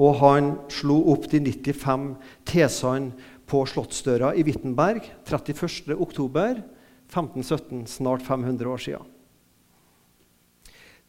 Og 0.00 0.16
han 0.22 0.54
slo 0.72 0.96
opp 1.12 1.28
de 1.28 1.36
95 1.44 2.16
tesene 2.48 3.12
på 3.50 3.66
Slottsdøra 3.68 4.30
i 4.38 4.42
Wittenberg 4.46 5.02
31.10.1517, 5.28 7.84
snart 7.90 8.22
500 8.24 8.70
år 8.70 8.78
siden. 8.80 9.04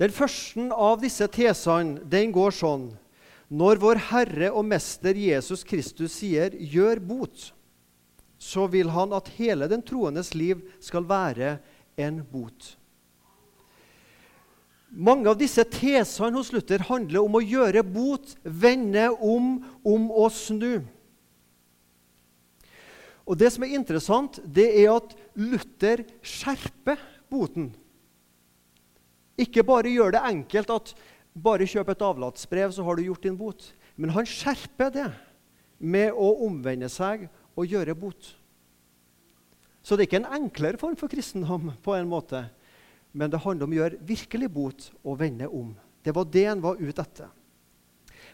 Den 0.01 0.09
første 0.11 0.73
av 0.73 0.97
disse 1.03 1.27
tesene 1.29 1.99
den 2.09 2.31
går 2.33 2.51
sånn 2.57 2.97
Når 3.51 3.75
vår 3.83 3.97
Herre 4.09 4.51
og 4.55 4.65
Mester 4.65 5.15
Jesus 5.15 5.63
Kristus 5.67 6.11
sier 6.21 6.49
'gjør 6.55 6.99
bot', 7.03 7.51
så 8.39 8.67
vil 8.71 8.89
han 8.89 9.13
at 9.13 9.27
hele 9.37 9.67
den 9.67 9.81
troendes 9.85 10.33
liv 10.33 10.57
skal 10.79 11.03
være 11.05 11.59
en 11.99 12.23
bot. 12.31 12.80
Mange 14.91 15.29
av 15.31 15.37
disse 15.39 15.63
tesene 15.71 16.35
hos 16.35 16.51
Luther 16.51 16.83
handler 16.89 17.23
om 17.23 17.37
å 17.39 17.43
gjøre 17.43 17.83
bot, 17.87 18.33
vende 18.43 19.07
om, 19.23 19.53
om 19.87 20.09
å 20.11 20.27
snu. 20.35 20.81
Og 23.23 23.37
Det 23.39 23.47
som 23.53 23.63
er 23.63 23.77
interessant, 23.77 24.41
det 24.43 24.67
er 24.81 24.91
at 24.91 25.13
Luther 25.39 26.03
skjerper 26.19 26.99
boten. 27.31 27.69
Ikke 29.39 29.63
bare 29.63 29.93
gjør 29.93 30.17
det 30.17 30.25
enkelt 30.27 30.73
at 30.75 30.93
bare 31.31 31.69
kjøp 31.69 31.93
et 31.93 32.03
avlatsbrev, 32.03 32.73
så 32.75 32.83
har 32.83 32.97
du 32.97 33.05
gjort 33.05 33.23
din 33.23 33.39
bot. 33.39 33.63
Men 33.95 34.11
han 34.11 34.27
skjerper 34.27 34.91
det 34.91 35.07
med 35.79 36.11
å 36.11 36.33
omvende 36.47 36.89
seg 36.91 37.29
og 37.55 37.71
gjøre 37.71 37.95
bot. 37.95 38.33
Så 39.81 39.95
det 39.95 40.03
er 40.03 40.09
ikke 40.09 40.21
en 40.21 40.33
enklere 40.43 40.81
form 40.81 40.97
for 40.99 41.09
kristendom, 41.09 41.71
på 41.81 41.95
en 41.95 42.11
måte. 42.11 42.43
Men 43.11 43.31
det 43.31 43.41
handler 43.43 43.67
om 43.67 43.75
å 43.75 43.79
gjøre 43.81 44.01
virkelig 44.07 44.49
bot 44.51 44.89
og 45.03 45.19
vende 45.19 45.47
om. 45.47 45.73
Det 46.03 46.15
var 46.15 46.29
det 46.31 46.47
han 46.47 46.63
var 46.63 46.81
ute 46.81 47.03
etter. 47.03 47.29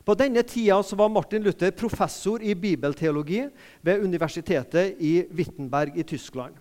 På 0.08 0.16
denne 0.16 0.44
tida 0.48 0.80
var 0.96 1.10
Martin 1.12 1.44
Luther 1.44 1.72
professor 1.76 2.44
i 2.44 2.54
bibelteologi 2.56 3.42
ved 3.84 4.04
universitetet 4.04 4.96
i 5.04 5.28
Wittenberg 5.36 6.00
i 6.00 6.06
Tyskland. 6.08 6.56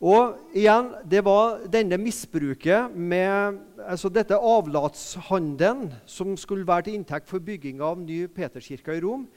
Og 0.00 0.56
igjen, 0.56 0.94
Det 1.04 1.24
var 1.24 1.66
denne 1.68 1.98
misbruket 2.00 2.96
med 2.96 3.58
altså 3.84 4.08
dette 4.08 4.34
avlatshandelen 4.34 5.92
som 6.06 6.36
skulle 6.36 6.66
være 6.66 6.82
til 6.82 6.94
inntekt 6.96 7.28
for 7.28 7.38
bygginga 7.38 7.84
av 7.84 7.98
ny 8.00 8.26
Peterskirke 8.28 8.96
i 8.96 9.00
Rom, 9.00 9.28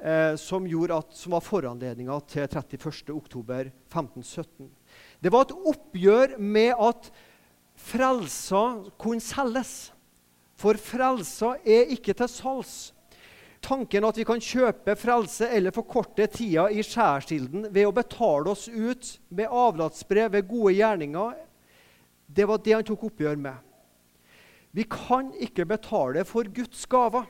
eh, 0.00 0.36
som, 0.36 0.64
at, 0.64 1.06
som, 1.12 1.32
var 1.32 1.40
foranledninga 1.40 2.20
til 2.26 2.48
31.10.1517. 2.48 4.68
Det 5.20 5.32
var 5.32 5.46
et 5.46 5.56
oppgjør 5.72 6.38
med 6.40 6.72
at 6.80 7.10
frelsa 7.76 8.64
kunne 9.00 9.24
selges. 9.24 9.90
For 10.60 10.76
frelsa 10.80 11.54
er 11.64 11.92
ikke 11.94 12.14
til 12.16 12.28
salgs. 12.32 12.74
Tanken 13.60 14.06
at 14.08 14.16
vi 14.16 14.24
kan 14.24 14.40
kjøpe 14.40 14.94
frelse 14.96 15.48
eller 15.52 15.74
forkorte 15.76 16.24
tida 16.32 16.70
i 16.72 16.80
skjærsilden 16.84 17.68
ved 17.68 17.88
å 17.88 17.92
betale 17.92 18.54
oss 18.54 18.68
ut 18.72 19.10
med 19.28 19.52
avlatsbrev 19.52 20.32
ved 20.32 20.48
gode 20.48 20.78
gjerninger, 20.78 21.34
det 22.30 22.46
var 22.48 22.62
det 22.64 22.72
han 22.72 22.86
tok 22.86 23.04
oppgjør 23.10 23.36
med. 23.36 23.58
Vi 24.72 24.86
kan 24.88 25.32
ikke 25.42 25.66
betale 25.68 26.24
for 26.24 26.48
Guds 26.48 26.86
gaver. 26.88 27.26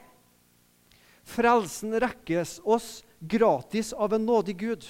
Frelsen 1.27 1.97
rekkes 2.03 2.59
oss 2.63 3.01
gratis 3.21 3.93
av 3.93 4.15
en 4.15 4.27
nådig 4.29 4.57
Gud. 4.61 4.87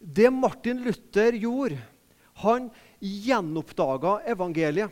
Det 0.00 0.30
Martin 0.32 0.80
Luther 0.82 1.36
gjorde, 1.36 1.78
han 2.40 2.70
gjenoppdaga 3.00 4.20
evangeliet. 4.32 4.90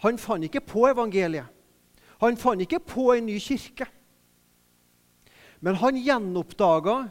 Han 0.00 0.18
fant 0.20 0.44
ikke 0.48 0.62
på 0.64 0.86
evangeliet. 0.88 1.52
Han 2.20 2.36
fant 2.40 2.64
ikke 2.64 2.80
på 2.80 3.10
en 3.12 3.28
ny 3.28 3.36
kirke. 3.40 3.86
Men 5.60 5.76
han 5.80 6.00
gjenoppdaga 6.00 7.06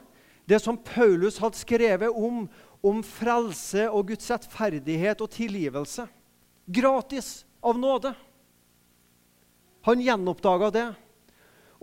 det 0.49 0.59
som 0.61 0.77
Paulus 0.77 1.37
hadde 1.41 1.57
skrevet 1.57 2.09
om, 2.09 2.45
om 2.85 3.01
frelse 3.05 3.87
og 3.89 4.11
Guds 4.11 4.29
rettferdighet 4.29 5.21
og 5.21 5.31
tilgivelse. 5.33 6.05
Gratis, 6.65 7.45
av 7.65 7.77
nåde. 7.77 8.11
Han 9.85 10.01
gjenoppdaga 10.01 10.69
det. 10.73 10.85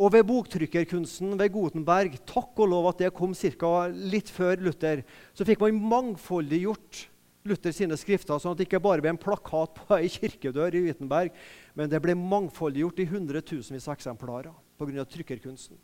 Og 0.03 0.11
ved 0.11 0.25
boktrykkerkunsten 0.27 1.37
ved 1.39 1.53
Gutenberg, 1.55 2.17
takk 2.27 2.59
og 2.59 2.73
lov 2.73 2.89
at 2.91 3.05
det 3.05 3.13
kom 3.15 3.37
cirka 3.39 3.87
litt 3.93 4.33
før 4.35 4.59
Luther, 4.59 5.05
så 5.31 5.47
fikk 5.47 5.63
man 5.63 5.79
mangfoldiggjort 5.93 7.05
Luther 7.47 7.75
sine 7.75 7.95
skrifter, 7.99 8.39
sånn 8.39 8.57
at 8.57 8.59
det 8.59 8.67
ikke 8.69 8.83
bare 8.83 9.03
ble 9.03 9.13
en 9.13 9.21
plakat 9.21 9.79
på 9.79 9.95
ei 9.99 10.11
kirkedør 10.11 10.75
i 10.79 10.83
Wittenberg, 10.89 11.39
men 11.79 11.91
det 11.91 12.03
ble 12.03 12.15
mangfoldiggjort 12.19 13.03
i 13.03 13.09
hundretusenvis 13.15 13.87
av 13.87 13.97
eksemplarer 13.97 14.55
pga. 14.79 15.07
trykkerkunsten. 15.07 15.79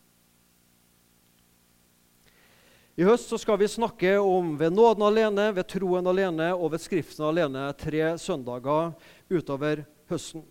I 2.99 3.07
høst 3.07 3.31
skal 3.39 3.61
vi 3.61 3.71
snakke 3.71 4.17
om 4.19 4.57
ved 4.59 4.75
nåden 4.75 5.05
alene, 5.07 5.53
ved 5.55 5.69
troen 5.71 6.07
alene 6.11 6.51
og 6.57 6.73
ved 6.73 6.83
Skriften 6.83 7.29
alene 7.29 7.69
tre 7.79 8.17
søndager 8.19 8.97
utover 9.31 9.85
høsten. 10.11 10.43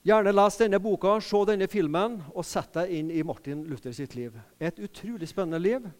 Gjerne 0.00 0.32
les 0.32 0.56
denne 0.56 0.78
boka, 0.80 1.18
se 1.20 1.38
denne 1.44 1.66
filmen 1.68 2.14
og 2.32 2.44
sett 2.48 2.72
deg 2.72 2.92
inn 2.96 3.10
i 3.12 3.20
Martin 3.26 3.66
Luther 3.68 3.92
sitt 3.92 4.14
liv. 4.16 4.32
Et 4.56 4.78
utrolig 4.80 5.28
spennende 5.28 5.60
liv. 5.60 5.90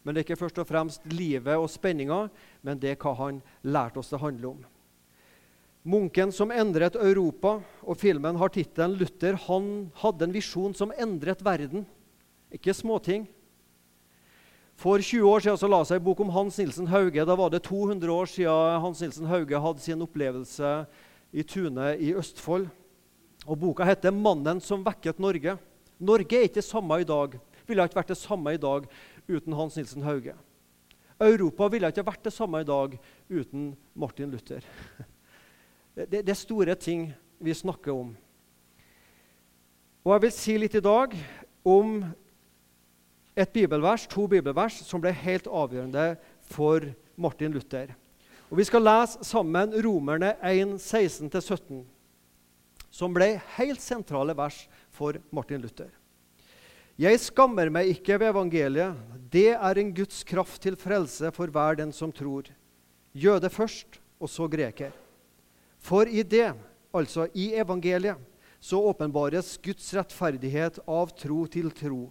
Men 0.00 0.16
det 0.16 0.22
er 0.22 0.24
ikke 0.24 0.40
først 0.40 0.60
og 0.62 0.68
fremst 0.70 1.04
livet 1.12 1.60
og 1.60 1.68
spenninga, 1.68 2.30
men 2.64 2.80
det 2.80 2.94
er 2.94 3.02
hva 3.02 3.12
han 3.18 3.42
lærte 3.60 4.00
oss 4.00 4.08
det 4.08 4.22
handler 4.22 4.54
om. 4.54 4.62
Munken 5.84 6.32
som 6.32 6.52
endret 6.52 6.96
Europa, 6.96 7.58
og 7.84 8.00
filmen 8.00 8.40
har 8.40 8.48
tittelen 8.52 8.96
'Luther 8.96 9.36
han 9.48 9.90
hadde 10.00 10.24
en 10.24 10.32
visjon 10.32 10.74
som 10.74 10.92
endret 10.96 11.44
verden'. 11.44 11.84
Ikke 12.52 12.72
småting. 12.72 13.28
For 14.76 14.96
20 14.96 15.28
år 15.28 15.40
siden 15.40 15.58
så 15.60 15.68
la 15.68 15.84
seg 15.84 16.00
en 16.00 16.04
bok 16.04 16.20
om 16.20 16.32
Hans 16.32 16.56
Nilsen 16.56 16.86
Hauge. 16.88 17.24
Da 17.24 17.36
var 17.36 17.50
det 17.50 17.62
200 17.68 18.08
år 18.08 18.26
siden 18.26 18.80
Hans 18.80 19.00
Nilsen 19.00 19.26
Hauge 19.26 19.60
hadde 19.60 19.80
sin 19.80 20.00
opplevelse 20.00 20.86
i 21.32 21.42
Tune 21.42 21.96
i 22.00 22.14
Østfold. 22.14 22.70
Og 23.46 23.58
Boka 23.58 23.84
heter 23.84 24.10
'Mannen 24.10 24.60
som 24.60 24.84
vekket 24.84 25.18
Norge'. 25.18 25.58
Norge 25.98 26.36
er 26.36 26.42
ikke 26.42 26.60
det 26.60 26.64
samme 26.64 27.00
i 27.00 27.04
dag. 27.04 27.38
Ville 27.66 27.84
ikke 27.84 27.96
vært 27.96 28.08
det 28.08 28.16
samme 28.16 28.54
i 28.54 28.56
dag 28.56 28.86
uten 29.28 29.52
Hans 29.52 29.76
Nilsen 29.76 30.02
Hauge. 30.02 30.34
Europa 31.20 31.68
ville 31.68 31.88
ikke 31.88 32.06
vært 32.06 32.24
det 32.24 32.32
samme 32.32 32.60
i 32.60 32.64
dag 32.64 32.98
uten 33.28 33.76
Martin 33.94 34.30
Luther. 34.30 34.64
Det, 35.96 36.24
det 36.24 36.30
er 36.30 36.38
store 36.38 36.74
ting 36.74 37.12
vi 37.40 37.52
snakker 37.52 37.92
om. 37.92 38.16
Og 40.04 40.12
Jeg 40.12 40.22
vil 40.22 40.32
si 40.32 40.54
litt 40.56 40.74
i 40.78 40.80
dag 40.80 41.12
om 41.66 42.04
et 43.36 43.52
bibelvers, 43.52 44.06
to 44.06 44.26
bibelvers 44.30 44.78
som 44.86 45.02
ble 45.02 45.12
helt 45.12 45.46
avgjørende 45.50 46.14
for 46.40 46.86
Martin 47.20 47.52
Luther. 47.52 47.92
Og 48.50 48.56
Vi 48.56 48.64
skal 48.64 48.86
lese 48.86 49.24
sammen 49.26 49.74
Romerne 49.84 50.36
1, 50.46 50.78
16-17, 50.78 51.82
som 52.90 53.14
ble 53.14 53.36
helt 53.56 53.80
sentrale 53.82 54.34
vers 54.36 54.64
for 54.90 55.18
Martin 55.30 55.62
Luther. 55.62 55.90
Jeg 57.00 57.16
skammer 57.22 57.70
meg 57.72 57.94
ikke 57.94 58.18
ved 58.20 58.28
evangeliet. 58.28 58.98
Det 59.32 59.54
er 59.54 59.78
en 59.80 59.92
Guds 59.96 60.20
kraft 60.26 60.60
til 60.60 60.76
frelse 60.76 61.30
for 61.32 61.48
hver 61.48 61.78
den 61.78 61.94
som 61.96 62.12
tror. 62.12 62.50
Jøde 63.16 63.48
først, 63.48 63.96
og 64.20 64.28
så 64.28 64.44
greker. 64.52 64.92
For 65.80 66.04
i 66.04 66.20
det, 66.22 66.52
altså 66.92 67.24
i 67.32 67.54
evangeliet, 67.56 68.20
så 68.60 68.76
åpenbares 68.84 69.54
Guds 69.64 69.88
rettferdighet 69.96 70.82
av 70.84 71.14
tro 71.16 71.46
til 71.48 71.72
tro. 71.72 72.10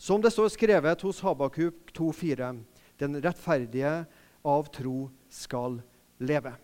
Som 0.00 0.22
det 0.24 0.32
står 0.32 0.48
skrevet 0.54 1.04
hos 1.04 1.20
Habakuk 1.20 1.92
2,4.: 1.92 2.62
Den 2.96 3.20
rettferdige 3.20 4.06
av 4.42 4.72
tro 4.72 5.10
skal 5.28 5.82
leve. 6.18 6.56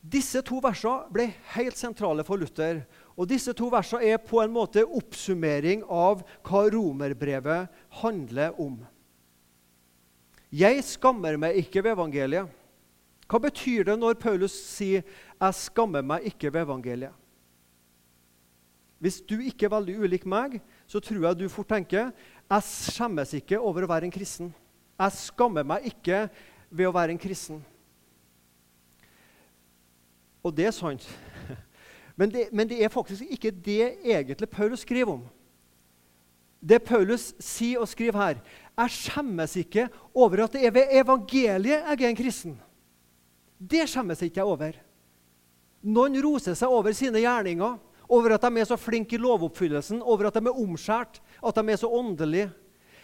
Disse 0.00 0.40
to 0.40 0.62
versene 0.64 1.10
ble 1.12 1.26
helt 1.52 1.76
sentrale 1.76 2.24
for 2.24 2.40
Luther 2.40 2.80
og 3.20 3.28
Disse 3.28 3.52
to 3.56 3.68
versene 3.68 4.06
er 4.08 4.22
på 4.22 4.40
en 4.40 4.52
måte 4.54 4.86
oppsummering 4.86 5.82
av 5.84 6.22
hva 6.46 6.62
romerbrevet 6.72 7.82
handler 8.00 8.56
om. 8.56 8.78
Jeg 10.50 10.80
skammer 10.88 11.36
meg 11.38 11.60
ikke 11.60 11.82
ved 11.84 11.92
evangeliet. 11.92 12.48
Hva 13.30 13.38
betyr 13.44 13.84
det 13.86 13.98
når 14.00 14.16
Paulus 14.18 14.52
sier 14.52 15.04
'jeg 15.04 15.54
skammer 15.54 16.02
meg 16.02 16.24
ikke 16.26 16.50
ved 16.50 16.66
evangeliet'? 16.66 17.14
Hvis 18.98 19.20
du 19.20 19.38
ikke 19.38 19.66
er 19.66 19.76
veldig 19.76 19.98
ulik 20.00 20.26
meg, 20.26 20.60
så 20.86 21.00
tror 21.00 21.28
jeg 21.28 21.38
du 21.38 21.48
fort 21.48 21.68
tenker 21.68 22.10
'jeg 22.50 22.62
skjemmes 22.62 23.34
ikke 23.34 23.60
over 23.60 23.82
å 23.84 23.88
være 23.88 24.04
en 24.04 24.10
kristen'. 24.10 24.52
Jeg 24.98 25.12
skammer 25.12 25.62
meg 25.62 25.84
ikke 25.84 26.30
ved 26.70 26.86
å 26.86 26.92
være 26.92 27.10
en 27.10 27.18
kristen. 27.18 27.64
Og 30.42 30.54
det 30.56 30.70
er 30.70 30.74
sant. 30.74 31.04
Men 32.18 32.32
det, 32.32 32.48
men 32.52 32.68
det, 32.68 32.82
er 32.84 32.92
faktisk 32.92 33.24
ikke 33.32 33.50
det 33.50 33.94
egentlig 34.04 34.48
Paulus 34.52 34.82
skriver 34.84 35.14
om. 35.14 35.22
Det 36.60 36.82
Paulus 36.84 37.30
sier 37.40 37.80
og 37.80 37.88
skriver 37.88 38.18
her 38.20 38.42
Jeg 38.76 38.92
skjemmes 38.92 39.54
ikke 39.56 39.86
over 40.12 40.42
at 40.44 40.52
det 40.52 40.66
er 40.66 40.74
ved 40.74 40.92
evangeliet 41.00 41.80
jeg 41.80 42.02
er 42.02 42.10
en 42.10 42.18
kristen. 42.18 42.58
Det 43.56 43.88
skjemmes 43.88 44.20
ikke 44.20 44.42
jeg 44.42 44.52
over. 44.52 44.76
Noen 45.80 46.20
roser 46.20 46.58
seg 46.58 46.68
over 46.68 46.92
sine 46.92 47.24
gjerninger 47.24 47.78
over 48.10 48.36
at 48.36 48.44
de 48.44 48.60
er 48.60 48.68
så 48.68 48.76
flinke 48.76 49.16
i 49.16 49.22
lovoppfyllelsen, 49.22 50.02
over 50.02 50.28
at 50.28 50.36
de 50.36 50.44
er 50.44 50.62
omskjært, 50.64 51.20
at 51.40 51.56
de 51.56 51.72
er 51.72 51.80
så 51.80 51.88
åndelige. 51.88 52.50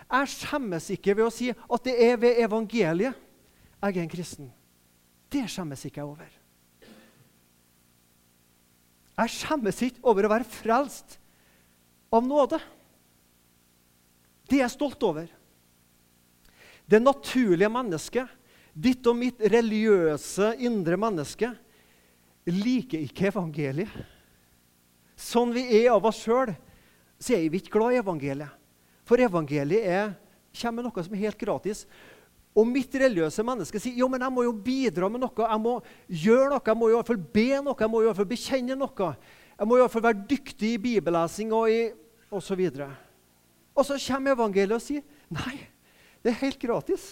Jeg 0.06 0.32
skjemmes 0.34 0.90
ikke 0.92 1.16
ved 1.16 1.24
å 1.24 1.32
si 1.32 1.52
at 1.54 1.86
det 1.86 1.94
er 2.10 2.18
ved 2.20 2.42
evangeliet 2.44 3.14
jeg 3.14 3.96
er 3.96 4.02
en 4.02 4.10
kristen. 4.10 4.50
Det 5.32 5.46
skjemmes 5.50 5.84
ikke 5.86 6.02
jeg 6.02 6.10
over. 6.10 6.28
Jeg 9.16 9.32
skjemmes 9.32 9.78
ikke 9.86 10.04
over 10.04 10.26
å 10.26 10.32
være 10.34 10.48
frelst 10.48 11.16
av 12.12 12.24
nåde. 12.26 12.58
Det 14.46 14.58
er 14.58 14.66
jeg 14.66 14.74
stolt 14.76 15.02
over. 15.08 15.30
Det 16.86 17.00
naturlige 17.02 17.70
mennesket, 17.72 18.28
ditt 18.76 19.06
og 19.08 19.16
mitt 19.18 19.40
religiøse 19.40 20.52
indre 20.62 20.98
menneske, 21.00 21.48
liker 22.46 23.02
ikke 23.02 23.30
evangeliet. 23.32 23.96
Sånn 25.16 25.54
vi 25.56 25.64
er 25.80 25.94
av 25.94 26.04
oss 26.06 26.20
sjøl, 26.22 26.52
så 27.18 27.34
er 27.34 27.48
vi 27.48 27.62
ikke 27.62 27.78
glad 27.78 27.96
i 27.96 28.02
evangeliet. 28.02 28.52
For 29.08 29.22
evangeliet 29.22 29.88
er, 29.88 30.12
kommer 30.60 30.82
med 30.82 30.90
noe 30.90 31.06
som 31.06 31.16
er 31.16 31.24
helt 31.24 31.40
gratis. 31.40 31.86
Og 32.56 32.64
mitt 32.64 32.94
religiøse 32.96 33.44
menneske 33.44 33.80
sier 33.82 33.98
jo, 34.00 34.08
men 34.08 34.22
jeg 34.24 34.32
må 34.32 34.46
jo 34.46 34.54
bidra 34.64 35.10
med 35.12 35.20
noe. 35.20 35.44
Jeg 35.44 35.60
må 35.60 35.74
gjøre 36.08 36.48
noe, 36.54 36.64
jeg 36.64 36.80
må 36.80 36.88
i 36.88 36.94
hvert 36.96 37.10
fall 37.10 37.20
be 37.36 37.48
noe, 37.60 37.76
jeg 37.76 37.92
må 37.92 38.00
i 38.00 38.08
hvert 38.08 38.20
fall 38.20 38.30
bekjenne 38.30 38.78
noe. 38.80 39.10
Jeg 39.56 39.68
må 39.68 39.76
i 39.76 39.82
hvert 39.82 39.92
fall 39.92 40.06
være 40.06 40.24
dyktig 40.30 40.72
i 40.72 40.80
bibellesing 40.80 41.52
og 41.56 41.68
i 41.72 41.82
osv. 42.32 42.62
Og, 42.72 42.96
og 43.76 43.88
så 43.88 44.00
kommer 44.08 44.36
evangeliet 44.36 44.78
og 44.78 44.84
sier 44.84 45.04
nei, 45.36 45.58
det 46.24 46.32
er 46.32 46.40
helt 46.46 46.60
gratis. 46.62 47.10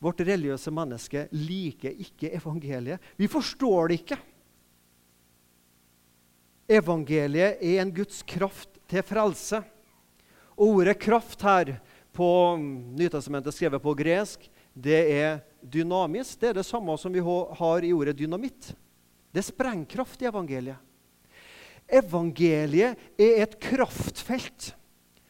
Vårt 0.00 0.22
religiøse 0.22 0.72
menneske 0.72 1.26
liker 1.34 1.92
ikke 2.04 2.30
evangeliet. 2.38 3.02
Vi 3.18 3.28
forstår 3.28 3.90
det 3.90 4.00
ikke. 4.00 4.18
Evangeliet 6.78 7.60
er 7.64 7.82
en 7.82 7.92
Guds 7.94 8.22
kraft 8.22 8.78
til 8.88 9.02
frelse. 9.02 9.60
Og 10.58 10.80
ordet 10.80 10.98
'kraft' 10.98 11.42
her 11.42 11.76
på 12.18 12.30
Nytestamentet 12.98 13.54
skrevet 13.54 13.82
på 13.82 13.94
gresk, 13.98 14.48
det 14.74 14.98
er 15.14 15.38
dynamisk. 15.62 16.38
Det 16.40 16.50
er 16.50 16.58
det 16.58 16.66
samme 16.66 16.94
som 16.98 17.14
vi 17.14 17.22
har 17.22 17.86
i 17.86 17.92
ordet 17.94 18.16
dynamitt. 18.18 18.72
Det 19.30 19.42
er 19.42 19.48
sprengkraft 19.50 20.22
i 20.22 20.28
evangeliet. 20.30 20.78
Evangeliet 21.88 22.98
er 23.16 23.42
et 23.44 23.56
kraftfelt 23.62 24.72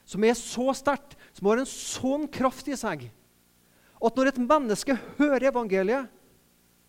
som 0.09 0.25
er 0.25 0.35
så 0.39 0.73
sterkt, 0.75 1.15
som 1.37 1.51
har 1.51 1.61
en 1.61 1.69
sånn 1.69 2.25
kraft 2.33 2.71
i 2.73 2.77
seg, 2.79 3.05
at 3.99 4.17
når 4.17 4.31
et 4.31 4.41
menneske 4.41 4.95
hører 5.19 5.51
evangeliet, 5.51 6.09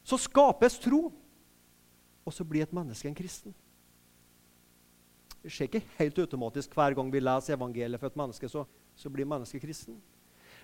så 0.06 0.18
skapes 0.18 0.78
tro, 0.82 1.10
og 2.24 2.34
så 2.34 2.46
blir 2.48 2.64
et 2.64 2.74
menneske 2.74 3.10
en 3.10 3.18
kristen. 3.18 3.54
Det 5.44 5.52
skjer 5.54 5.70
ikke 5.70 5.84
helt 6.00 6.22
automatisk 6.24 6.74
hver 6.76 6.96
gang 6.98 7.12
vi 7.12 7.22
leser 7.22 7.56
evangeliet 7.58 8.00
for 8.00 8.12
et 8.12 8.20
menneske. 8.20 8.50
så, 8.50 8.66
så 9.00 9.10
blir 9.10 9.28
mennesket 9.28 9.64
kristen. 9.64 9.96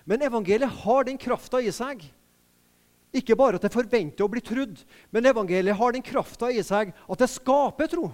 Men 0.04 0.22
evangeliet 0.22 0.82
har 0.84 1.06
den 1.08 1.16
krafta 1.18 1.60
i 1.64 1.72
seg. 1.72 2.04
Ikke 3.16 3.36
bare 3.38 3.56
at 3.56 3.64
det 3.64 3.72
forventer 3.72 4.26
å 4.26 4.30
bli 4.30 4.42
trudd, 4.44 4.82
men 5.14 5.26
evangeliet 5.26 5.78
har 5.78 5.94
den 5.94 6.04
krafta 6.04 6.50
i 6.52 6.60
seg 6.64 6.92
at 6.92 7.22
det 7.22 7.30
skaper 7.32 7.88
tro. 7.88 8.10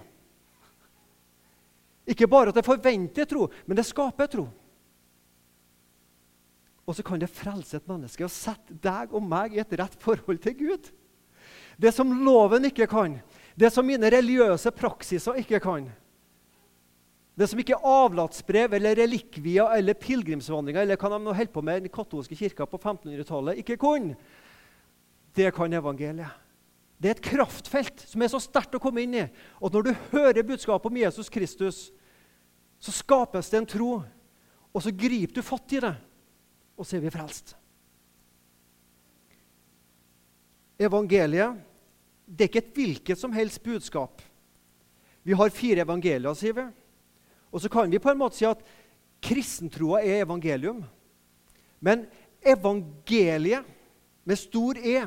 Ikke 2.07 2.27
bare 2.31 2.53
at 2.53 2.59
det 2.59 2.65
forventer 2.65 3.27
tro, 3.27 3.49
men 3.67 3.79
det 3.79 3.85
skaper 3.87 4.31
tro. 4.31 4.47
Og 6.83 6.95
så 6.95 7.03
kan 7.03 7.19
det 7.19 7.31
frelse 7.31 7.79
et 7.79 7.87
menneske 7.87 8.23
og 8.25 8.31
sette 8.31 8.75
deg 8.83 9.11
og 9.15 9.23
meg 9.23 9.55
i 9.55 9.61
et 9.63 9.75
rett 9.79 9.95
forhold 10.03 10.39
til 10.43 10.55
Gud. 10.59 10.87
Det 11.79 11.91
som 11.95 12.11
loven 12.23 12.67
ikke 12.69 12.87
kan, 12.91 13.17
det 13.59 13.71
som 13.75 13.87
mine 13.87 14.11
religiøse 14.11 14.71
praksiser 14.75 15.39
ikke 15.43 15.61
kan, 15.63 15.87
det 17.33 17.47
som 17.49 17.59
ikke 17.59 17.73
er 17.73 17.87
avlatsbrev 17.89 18.75
eller 18.77 18.99
relikvier 18.99 19.71
eller 19.73 19.97
pilegrimsvandringer 19.97 20.85
eller 20.85 20.99
hva 21.01 21.09
de 21.15 21.19
nå 21.23 21.33
holdt 21.33 21.53
på 21.53 21.63
med 21.65 21.81
den 21.81 21.93
katolske 21.93 22.37
kirka 22.37 22.67
på 22.69 22.77
1500-tallet, 22.77 23.61
ikke 23.63 23.79
kunne, 23.81 24.13
det 25.33 25.49
kan 25.55 25.73
evangeliet. 25.73 26.41
Det 27.01 27.09
er 27.09 27.17
et 27.17 27.25
kraftfelt 27.25 28.05
som 28.07 28.21
er 28.21 28.29
så 28.31 28.39
sterkt 28.39 28.77
å 28.77 28.81
komme 28.81 29.01
inn 29.03 29.17
i. 29.17 29.23
Og 29.59 29.73
når 29.73 29.87
du 29.87 29.91
hører 30.13 30.45
budskapet 30.45 30.87
om 30.87 30.99
Jesus 31.01 31.31
Kristus, 31.33 31.87
så 32.79 32.93
skapes 32.93 33.49
det 33.51 33.59
en 33.59 33.67
tro. 33.67 33.89
Og 34.71 34.85
så 34.85 34.93
griper 34.93 35.35
du 35.35 35.45
fatt 35.45 35.73
i 35.75 35.81
det, 35.83 35.91
og 36.77 36.85
så 36.87 36.97
er 36.97 37.03
vi 37.03 37.11
frelst. 37.13 37.55
Evangeliet 40.79 41.59
det 42.23 42.45
er 42.45 42.49
ikke 42.49 42.61
et 42.63 42.77
hvilket 42.77 43.19
som 43.19 43.33
helst 43.35 43.61
budskap. 43.63 44.21
Vi 45.23 45.35
har 45.37 45.51
fire 45.53 45.83
evangelier, 45.83 46.33
sier 46.37 46.55
vi. 46.55 46.65
Og 47.53 47.61
så 47.61 47.69
kan 47.69 47.91
vi 47.91 48.01
på 48.01 48.09
en 48.09 48.19
måte 48.19 48.39
si 48.39 48.47
at 48.49 48.63
kristentroa 49.23 50.01
er 50.01 50.25
evangelium. 50.25 50.81
Men 51.79 52.07
evangeliet 52.41 53.67
med 54.25 54.39
stor 54.39 54.79
E 54.81 55.03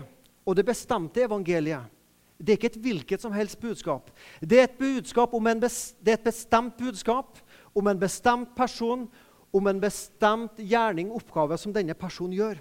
og 0.46 0.56
det 0.56 0.64
bestemte 0.68 1.24
evangeliet 1.26 1.92
det 2.36 2.52
er 2.52 2.58
ikke 2.58 2.68
et 2.68 2.82
hvilket 2.84 3.22
som 3.22 3.32
helst 3.32 3.58
budskap. 3.60 4.10
Det 4.40 4.58
er 4.58 4.66
et, 4.68 4.78
budskap 4.78 5.32
det 5.32 6.12
er 6.12 6.18
et 6.18 6.24
bestemt 6.24 6.76
budskap 6.76 7.38
om 7.74 7.86
en 7.86 8.00
bestemt 8.00 8.54
person, 8.56 9.08
om 9.52 9.66
en 9.66 9.80
bestemt 9.80 10.58
gjerning, 10.58 11.10
oppgave, 11.12 11.56
som 11.56 11.72
denne 11.72 11.94
personen 11.94 12.36
gjør. 12.36 12.60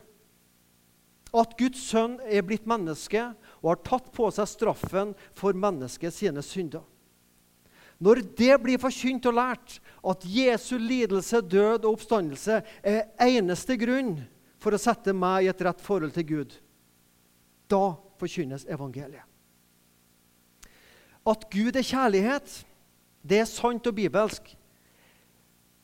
At 1.36 1.58
Guds 1.60 1.82
sønn 1.90 2.20
er 2.24 2.46
blitt 2.48 2.68
menneske 2.68 3.34
og 3.60 3.74
har 3.74 3.82
tatt 3.84 4.12
på 4.16 4.30
seg 4.32 4.48
straffen 4.48 5.12
for 5.36 5.52
menneskets 5.52 6.24
synder. 6.48 6.84
Når 8.00 8.22
det 8.36 8.56
blir 8.64 8.82
forkynt 8.82 9.28
og 9.30 9.38
lært 9.38 9.78
at 10.06 10.26
Jesu 10.28 10.76
lidelse, 10.78 11.42
død 11.42 11.86
og 11.86 11.94
oppstandelse 11.96 12.60
er 12.84 13.06
eneste 13.24 13.78
grunn 13.80 14.18
for 14.60 14.76
å 14.76 14.82
sette 14.82 15.14
meg 15.16 15.46
i 15.46 15.52
et 15.52 15.64
rett 15.64 15.82
forhold 15.84 16.16
til 16.16 16.28
Gud, 16.28 16.58
da 17.72 17.96
forkynnes 18.20 18.68
evangeliet. 18.72 19.24
At 21.26 21.48
Gud 21.50 21.76
er 21.76 21.86
kjærlighet, 21.86 22.60
det 23.26 23.40
er 23.42 23.50
sant 23.50 23.88
og 23.90 23.96
bibelsk. 23.98 24.52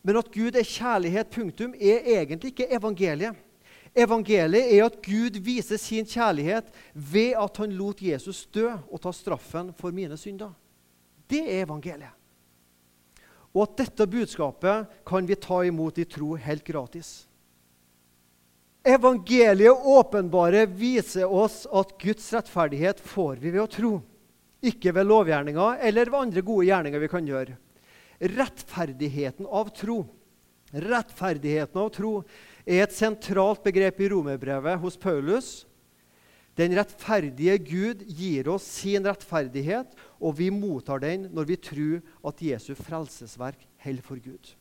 Men 0.05 0.19
at 0.19 0.29
Gud 0.33 0.57
er 0.57 0.67
kjærlighet, 0.67 1.31
punktum, 1.33 1.73
er 1.73 2.05
egentlig 2.19 2.53
ikke 2.53 2.69
evangeliet. 2.73 3.37
Evangeliet 3.97 4.69
er 4.71 4.85
at 4.85 4.99
Gud 5.03 5.39
viser 5.43 5.81
sin 5.81 6.05
kjærlighet 6.07 6.69
ved 6.93 7.33
at 7.37 7.57
han 7.59 7.73
lot 7.75 8.01
Jesus 8.01 8.45
dø 8.53 8.69
og 8.69 9.01
ta 9.01 9.11
straffen 9.11 9.73
for 9.77 9.91
mine 9.91 10.17
synder. 10.17 10.53
Det 11.31 11.41
er 11.45 11.63
evangeliet. 11.63 12.17
Og 13.51 13.65
at 13.65 13.81
dette 13.81 14.07
budskapet 14.07 14.91
kan 15.07 15.27
vi 15.27 15.35
ta 15.39 15.59
imot 15.67 15.97
i 15.99 16.07
tro 16.07 16.35
helt 16.39 16.63
gratis. 16.67 17.25
Evangeliet 18.87 19.87
åpenbare 19.95 20.65
viser 20.65 21.27
oss 21.27 21.65
at 21.67 21.91
Guds 22.01 22.31
rettferdighet 22.33 23.03
får 23.03 23.43
vi 23.43 23.51
ved 23.51 23.63
å 23.63 23.71
tro. 23.71 23.91
Ikke 24.61 24.93
ved 24.95 25.09
lovgjerninger 25.09 25.83
eller 25.87 26.09
ved 26.11 26.21
andre 26.21 26.43
gode 26.45 26.69
gjerninger 26.69 27.03
vi 27.03 27.11
kan 27.11 27.27
gjøre. 27.27 27.57
Rettferdigheten 28.21 29.47
av 29.49 29.71
tro 29.75 30.03
Rettferdigheten 30.71 31.81
av 31.81 31.89
tro 31.91 32.11
er 32.63 32.85
et 32.85 32.95
sentralt 32.95 33.63
begrep 33.65 33.99
i 33.99 34.07
romerbrevet 34.13 34.79
hos 34.79 34.95
Paulus. 34.95 35.65
Den 36.55 36.75
rettferdige 36.77 37.57
Gud 37.65 38.05
gir 38.07 38.47
oss 38.51 38.67
sin 38.79 39.03
rettferdighet, 39.07 39.91
og 40.21 40.37
vi 40.37 40.51
mottar 40.53 41.01
den 41.01 41.25
når 41.33 41.47
vi 41.49 41.57
tror 41.57 42.01
at 42.29 42.43
Jesu 42.45 42.73
frelsesverk 42.77 43.65
holder 43.83 44.05
for 44.05 44.21
Gud. 44.21 44.53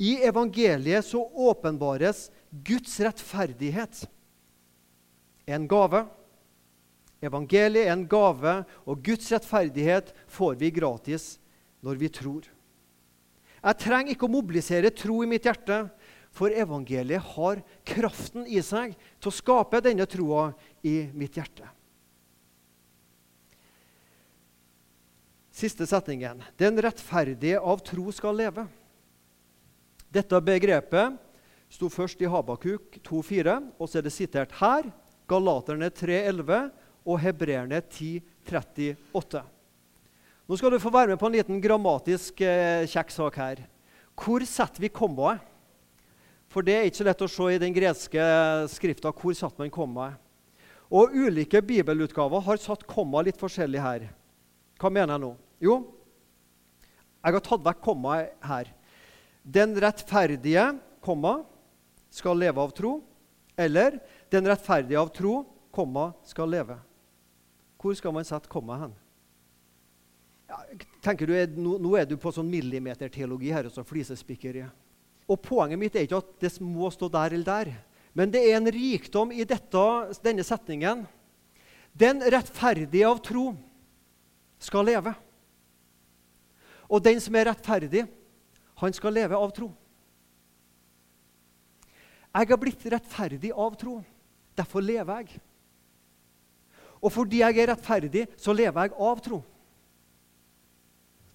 I 0.00 0.16
evangeliet 0.24 1.04
så 1.04 1.20
åpenbares 1.20 2.30
Guds 2.50 2.94
rettferdighet. 3.04 4.06
En 5.44 5.66
gave. 5.68 6.06
Evangeliet 7.20 7.84
er 7.84 7.92
en 7.92 8.06
gave, 8.08 8.54
og 8.88 9.02
Guds 9.04 9.28
rettferdighet 9.28 10.14
får 10.32 10.56
vi 10.62 10.72
gratis 10.72 11.34
når 11.84 12.00
vi 12.00 12.08
tror. 12.08 12.48
Jeg 13.60 13.80
trenger 13.82 14.14
ikke 14.14 14.24
å 14.24 14.32
mobilisere 14.32 14.92
tro 14.96 15.18
i 15.20 15.28
mitt 15.28 15.44
hjerte, 15.44 15.82
for 16.32 16.54
evangeliet 16.54 17.34
har 17.34 17.60
kraften 17.84 18.46
i 18.48 18.62
seg 18.64 18.94
til 19.20 19.28
å 19.28 19.34
skape 19.34 19.82
denne 19.84 20.06
troa 20.08 20.52
i 20.86 21.10
mitt 21.12 21.36
hjerte. 21.36 21.68
Siste 25.50 25.86
setningen. 25.86 26.42
Den 26.56 26.78
rettferdige 26.82 27.58
av 27.58 27.82
tro 27.84 28.12
skal 28.14 28.38
leve. 28.38 28.66
Dette 30.10 30.38
begrepet 30.42 31.18
sto 31.70 31.90
først 31.90 32.22
i 32.22 32.30
Habakuk 32.30 32.98
2,4, 33.06 33.56
og 33.78 33.88
så 33.88 34.00
er 34.00 34.06
det 34.06 34.14
sitert 34.14 34.54
her, 34.58 34.90
Galaterne 35.30 35.90
3,11 35.94 36.70
og 37.06 37.20
Hebreerne 37.22 37.78
10,38. 37.82 39.42
Nå 40.50 40.58
skal 40.58 40.74
du 40.74 40.82
få 40.82 40.90
være 40.90 41.12
med 41.12 41.20
på 41.20 41.28
en 41.28 41.36
liten 41.36 41.60
grammatisk 41.62 42.42
eh, 42.42 42.82
kjekk 42.90 43.14
sak 43.14 43.38
her. 43.38 43.62
Hvor 44.18 44.42
setter 44.42 44.82
vi 44.82 44.90
kommaet? 44.90 45.46
For 46.50 46.66
det 46.66 46.74
er 46.74 46.88
ikke 46.88 46.98
så 46.98 47.06
lett 47.06 47.22
å 47.22 47.30
se 47.30 47.46
i 47.54 47.60
den 47.62 47.74
greske 47.74 48.24
skrifta 48.72 49.12
hvor 49.14 49.36
satt 49.38 49.60
man 49.62 49.70
kommaet. 49.70 50.18
Og 50.90 51.14
Ulike 51.14 51.62
bibelutgaver 51.62 52.42
har 52.42 52.58
satt 52.58 52.82
komma 52.90 53.22
litt 53.22 53.38
forskjellig 53.38 53.78
her. 53.84 54.08
Hva 54.80 54.88
mener 54.88 55.14
jeg 55.14 55.22
nå? 55.26 55.34
Jo, 55.60 55.74
jeg 57.20 57.36
har 57.36 57.44
tatt 57.44 57.64
vekk 57.66 57.82
kommaet 57.84 58.46
her. 58.48 58.70
Den 59.44 59.74
rettferdige, 59.80 60.70
komma, 61.04 61.40
skal 62.12 62.38
leve 62.40 62.62
av 62.62 62.72
tro. 62.76 62.94
Eller 63.60 63.98
den 64.32 64.48
rettferdige 64.48 65.00
av 65.00 65.12
tro, 65.12 65.42
komma, 65.74 66.10
skal 66.24 66.48
leve. 66.48 66.78
Hvor 67.80 67.96
skal 67.96 68.14
man 68.16 68.26
sette 68.28 68.48
komma 68.52 68.78
hen? 68.80 68.96
Ja, 70.50 70.62
tenker 71.04 71.28
du, 71.28 71.36
nå, 71.60 71.92
er 71.96 72.08
du 72.08 72.16
på 72.20 72.32
sånn 72.34 72.48
millimeterteologi 72.50 73.52
her, 73.52 73.68
altså 73.68 73.84
flisespikkeri. 73.86 74.64
Og 75.30 75.38
Poenget 75.44 75.78
mitt 75.78 75.94
er 75.94 76.08
ikke 76.08 76.24
at 76.24 76.32
det 76.42 76.56
må 76.64 76.88
stå 76.90 77.08
der 77.12 77.36
eller 77.36 77.46
der. 77.46 77.74
Men 78.16 78.32
det 78.32 78.42
er 78.48 78.56
en 78.56 78.72
rikdom 78.72 79.30
i 79.30 79.44
dette, 79.46 79.84
denne 80.24 80.42
setningen. 80.44 81.04
Den 81.92 82.24
rettferdige 82.32 83.06
av 83.06 83.20
tro 83.22 83.52
skal 84.60 84.86
leve. 84.86 85.14
Og 86.90 87.02
den 87.02 87.20
som 87.22 87.36
er 87.38 87.48
rettferdig, 87.50 88.04
han 88.80 88.96
skal 88.96 89.14
leve 89.14 89.38
av 89.38 89.52
tro. 89.54 89.70
Jeg 92.30 92.50
har 92.50 92.60
blitt 92.62 92.84
rettferdig 92.92 93.50
av 93.50 93.74
tro. 93.78 93.98
Derfor 94.58 94.84
lever 94.84 95.22
jeg. 95.22 95.40
Og 97.00 97.12
fordi 97.12 97.40
jeg 97.40 97.58
er 97.58 97.72
rettferdig, 97.72 98.26
så 98.36 98.54
lever 98.54 98.86
jeg 98.86 98.96
av 99.00 99.22
tro. 99.24 99.40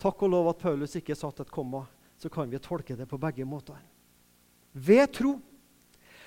Takk 0.02 0.26
og 0.28 0.32
lov 0.32 0.52
at 0.52 0.62
Paulus 0.62 0.96
ikke 1.00 1.18
satt 1.18 1.42
et 1.42 1.52
komma, 1.52 1.86
så 2.22 2.30
kan 2.32 2.50
vi 2.52 2.62
tolke 2.62 2.96
det 2.96 3.08
på 3.10 3.20
begge 3.20 3.48
måter. 3.48 3.80
Ved 4.72 5.08
tro. 5.16 5.38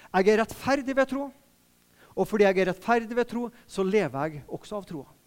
Jeg 0.08 0.32
er 0.32 0.40
rettferdig 0.42 0.96
ved 0.96 1.10
tro. 1.10 1.28
Og 2.18 2.26
fordi 2.26 2.48
jeg 2.48 2.58
er 2.58 2.70
rettferdig 2.72 3.14
ved 3.14 3.28
tro, 3.30 3.46
så 3.68 3.84
lever 3.86 4.24
jeg 4.26 4.42
også 4.48 4.80
av 4.80 4.88
troa. 4.88 5.17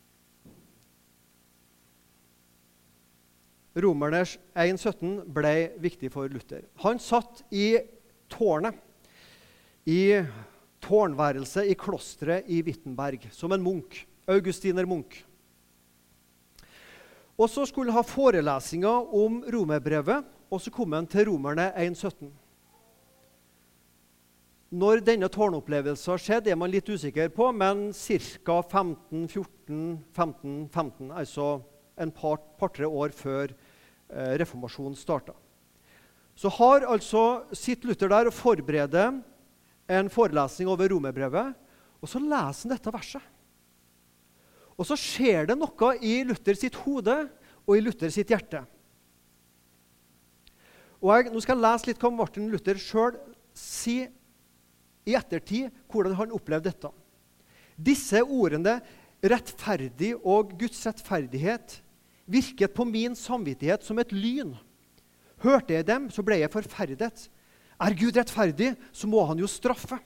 Romerne 3.75 4.24
1,17 4.25 5.22
ble 5.32 5.72
viktig 5.80 6.12
for 6.12 6.28
Luther. 6.32 6.66
Han 6.84 7.00
satt 7.00 7.44
i 7.56 7.78
tårnet, 8.32 8.75
i 9.88 10.20
tårnværelset 10.84 11.72
i 11.72 11.75
klosteret 11.80 12.50
i 12.51 12.60
Wittenberg, 12.66 13.30
som 13.32 13.51
en 13.56 13.63
munk. 13.63 14.08
Augustiner 14.30 14.86
Munch. 14.86 15.24
Og 17.38 17.50
så 17.50 17.66
skulle 17.66 17.92
han 17.92 18.04
ha 18.04 18.06
forelesninger 18.06 19.16
om 19.18 19.44
romerbrevet, 19.50 20.24
og 20.51 20.62
så 20.62 20.72
kom 20.72 20.92
han 20.94 21.08
til 21.10 21.25
Romerne 21.32 21.72
1,17. 21.74 22.30
Når 24.72 25.01
denne 25.04 25.28
tårnopplevelsen 25.32 26.18
skjedde, 26.22 26.51
er 26.51 26.56
man 26.60 26.72
litt 26.72 26.88
usikker 26.88 27.30
på, 27.34 27.51
men 27.51 27.92
ca. 27.92 28.62
15-14-15-15, 28.62 31.12
altså 31.12 31.62
en 32.00 32.12
par-tre 32.13 32.86
par, 32.86 32.98
år 33.03 33.15
før 33.15 33.51
eh, 33.51 34.33
reformasjonen 34.41 34.98
starta. 34.98 35.36
Så 36.36 36.50
har 36.57 36.88
altså 36.88 37.43
sitt 37.57 37.83
Luther 37.86 38.10
der 38.12 38.29
og 38.29 38.36
forbereder 38.36 39.19
en 39.91 40.10
forelesning 40.12 40.69
over 40.71 40.89
romerbrevet, 40.93 41.53
og 42.01 42.10
så 42.10 42.21
leser 42.21 42.65
han 42.65 42.75
dette 42.75 42.93
verset. 42.93 43.25
Og 44.79 44.88
så 44.88 44.98
skjer 44.98 45.51
det 45.51 45.57
noe 45.60 45.91
i 46.01 46.21
Luther 46.25 46.57
sitt 46.57 46.79
hode 46.86 47.17
og 47.67 47.75
i 47.75 47.83
Luther 47.83 48.10
sitt 48.13 48.31
hjerte. 48.31 48.63
Og 51.01 51.12
jeg, 51.13 51.33
Nå 51.33 51.41
skal 51.43 51.57
jeg 51.57 51.65
lese 51.65 51.89
litt 51.89 52.01
hva 52.01 52.12
Martin 52.13 52.50
Luther 52.50 52.79
sjøl 52.81 53.17
sier 53.57 54.10
i 55.05 55.15
ettertid, 55.17 55.71
hvordan 55.89 56.17
han 56.17 56.33
opplevde 56.33 56.69
dette. 56.69 56.91
Disse 57.81 58.21
ordene, 58.21 58.79
rettferdig 59.22 60.16
og 60.18 60.56
Guds 60.60 60.82
rettferdighet, 60.88 61.80
virket 62.32 62.74
på 62.74 62.86
min 62.88 63.16
samvittighet 63.18 63.84
som 63.86 64.00
et 64.01 64.13
lyn. 64.16 64.56
Hørte 65.42 65.74
jeg 65.74 65.88
dem, 65.88 66.10
så 66.13 66.24
ble 66.25 66.40
jeg 66.42 66.54
forferdet. 66.54 67.28
Er 67.82 67.98
Gud 67.98 68.18
rettferdig, 68.18 68.75
så 68.94 69.10
må 69.10 69.24
han 69.25 69.42
jo 69.42 69.50
straffe. 69.50 69.98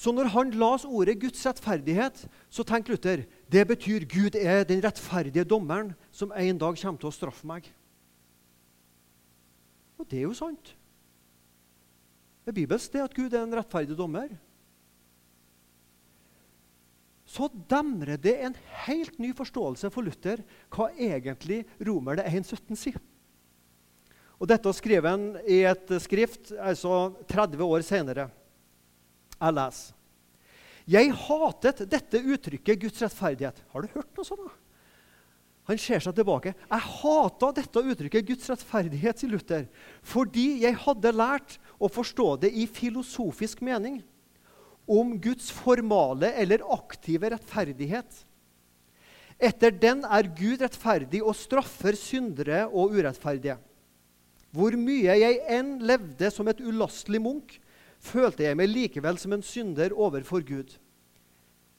Så 0.00 0.14
når 0.16 0.30
han 0.32 0.54
las 0.56 0.86
ordet 0.88 1.18
Guds 1.20 1.42
rettferdighet, 1.44 2.22
så 2.48 2.64
tenkte 2.64 2.94
Luther 2.94 3.26
det 3.52 3.66
betyr 3.68 4.06
Gud 4.08 4.38
er 4.38 4.62
den 4.64 4.80
rettferdige 4.80 5.44
dommeren 5.44 5.92
som 6.10 6.32
en 6.32 6.58
dag 6.58 6.78
kommer 6.80 7.02
til 7.02 7.10
å 7.10 7.12
straffe 7.12 7.46
meg. 7.46 7.66
Og 10.00 10.08
det 10.08 10.22
er 10.22 10.24
jo 10.30 10.36
sant. 10.38 10.72
Det 12.40 12.54
er 12.54 12.56
bibelsk 12.62 12.94
det 12.94 13.02
at 13.04 13.14
Gud 13.14 13.34
er 13.34 13.44
en 13.44 13.58
rettferdig 13.58 13.98
dommer. 13.98 14.30
Så 17.30 17.46
demrer 17.70 18.18
det 18.18 18.34
en 18.42 18.56
helt 18.86 19.20
ny 19.22 19.30
forståelse 19.38 19.90
for 19.94 20.02
Luther 20.02 20.42
hva 20.74 20.88
egentlig 20.98 21.62
Romerne 21.86 22.24
1,17 22.26 22.74
sier. 22.78 22.98
Og 24.40 24.48
Dette 24.50 24.72
skrev 24.74 25.06
han 25.06 25.26
i 25.44 25.60
et 25.68 25.92
skrift 26.02 26.50
altså 26.56 27.12
30 27.30 27.62
år 27.62 27.84
senere. 27.86 28.30
Jeg 29.36 29.56
leser. 29.56 29.96
Jeg 30.90 31.12
hatet 31.14 31.84
dette 31.92 32.18
uttrykket 32.18 32.80
Guds 32.82 33.02
rettferdighet. 33.04 33.60
Har 33.70 33.84
du 33.84 33.92
hørt 33.94 34.16
noe 34.16 34.26
sånt? 34.26 34.48
da? 34.48 34.56
Han 35.70 35.78
ser 35.78 36.02
seg 36.02 36.16
tilbake. 36.16 36.56
Jeg 36.56 36.86
hata 36.96 37.50
dette 37.54 37.82
uttrykket 37.92 38.26
Guds 38.26 38.48
rettferdighet, 38.50 39.20
sier 39.20 39.30
Luther, 39.30 39.68
fordi 40.02 40.64
jeg 40.64 40.74
hadde 40.82 41.12
lært 41.14 41.60
å 41.78 41.86
forstå 41.92 42.32
det 42.42 42.50
i 42.58 42.66
filosofisk 42.66 43.62
mening 43.62 44.00
om 44.90 45.14
Guds 45.22 45.50
formale 45.54 46.32
eller 46.40 46.64
aktive 46.74 47.30
rettferdighet. 47.30 48.24
Etter 49.40 49.72
den 49.72 50.02
er 50.04 50.28
Gud 50.36 50.60
rettferdig 50.60 51.22
og 51.22 51.36
straffer 51.38 51.96
syndere 51.96 52.66
og 52.68 52.96
urettferdige. 52.98 53.56
Hvor 54.50 54.74
mye 54.74 55.14
jeg 55.14 55.38
enn 55.48 55.78
levde 55.86 56.28
som 56.34 56.50
et 56.50 56.60
ulastelig 56.60 57.22
munk, 57.22 57.54
følte 58.00 58.44
jeg 58.48 58.58
meg 58.58 58.72
likevel 58.72 59.20
som 59.20 59.36
en 59.36 59.44
synder 59.44 59.94
overfor 59.94 60.42
Gud. 60.44 60.74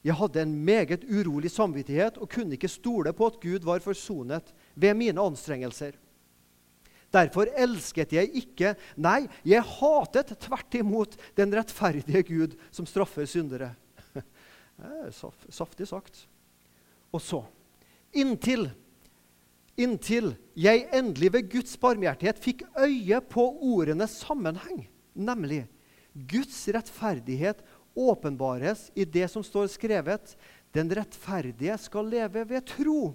Jeg 0.01 0.17
hadde 0.17 0.41
en 0.41 0.53
meget 0.65 1.03
urolig 1.05 1.51
samvittighet 1.53 2.17
og 2.17 2.29
kunne 2.31 2.55
ikke 2.55 2.71
stole 2.71 3.11
på 3.13 3.27
at 3.27 3.41
Gud 3.43 3.67
var 3.67 3.83
forsonet 3.83 4.53
ved 4.73 4.95
mine 4.97 5.21
anstrengelser. 5.21 5.93
Derfor 7.11 7.49
elsket 7.59 8.13
jeg 8.15 8.29
ikke, 8.39 8.75
nei, 8.95 9.25
jeg 9.43 9.63
hatet 9.67 10.31
tvert 10.39 10.77
imot 10.79 11.17
den 11.35 11.51
rettferdige 11.55 12.23
Gud 12.29 12.55
som 12.71 12.87
straffer 12.87 13.27
syndere. 13.27 13.73
Saftig 15.51 15.89
sagt. 15.89 16.23
Og 17.11 17.19
så, 17.19 17.41
inntil, 18.15 18.69
inntil 19.75 20.31
jeg 20.55 20.87
endelig 20.95 21.33
ved 21.35 21.51
Guds 21.51 21.75
barmhjertighet 21.81 22.39
fikk 22.39 22.63
øye 22.79 23.19
på 23.27 23.43
ordenes 23.73 24.15
sammenheng, 24.23 24.85
nemlig 25.11 25.65
Guds 26.15 26.63
rettferdighet 26.71 27.59
åpenbares 27.95 28.87
i 28.95 29.03
det 29.03 29.27
som 29.31 29.43
står 29.43 29.67
skrevet. 29.71 30.35
Den 30.71 30.91
rettferdige 30.95 31.75
skal 31.83 32.07
leve 32.07 32.45
ved 32.47 32.63
tro. 32.71 33.11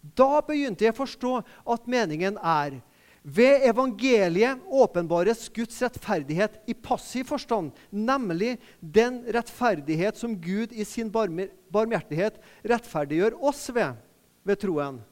Da 0.00 0.40
begynte 0.44 0.84
jeg 0.84 0.94
å 0.94 1.00
forstå 1.00 1.32
at 1.72 1.88
meningen 1.88 2.36
er 2.36 2.80
ved 3.22 3.66
evangeliet 3.68 4.62
åpenbares 4.64 5.48
Guds 5.52 5.82
rettferdighet 5.82 6.56
i 6.70 6.74
passiv 6.74 7.28
forstand, 7.28 7.74
nemlig 7.90 8.56
den 8.80 9.20
rettferdighet 9.28 10.16
som 10.16 10.38
Gud 10.40 10.72
i 10.72 10.86
sin 10.88 11.10
barmhjertighet 11.12 12.40
rettferdiggjør 12.64 13.36
oss 13.44 13.66
ved, 13.76 13.98
ved 14.46 14.60
troen. 14.62 15.02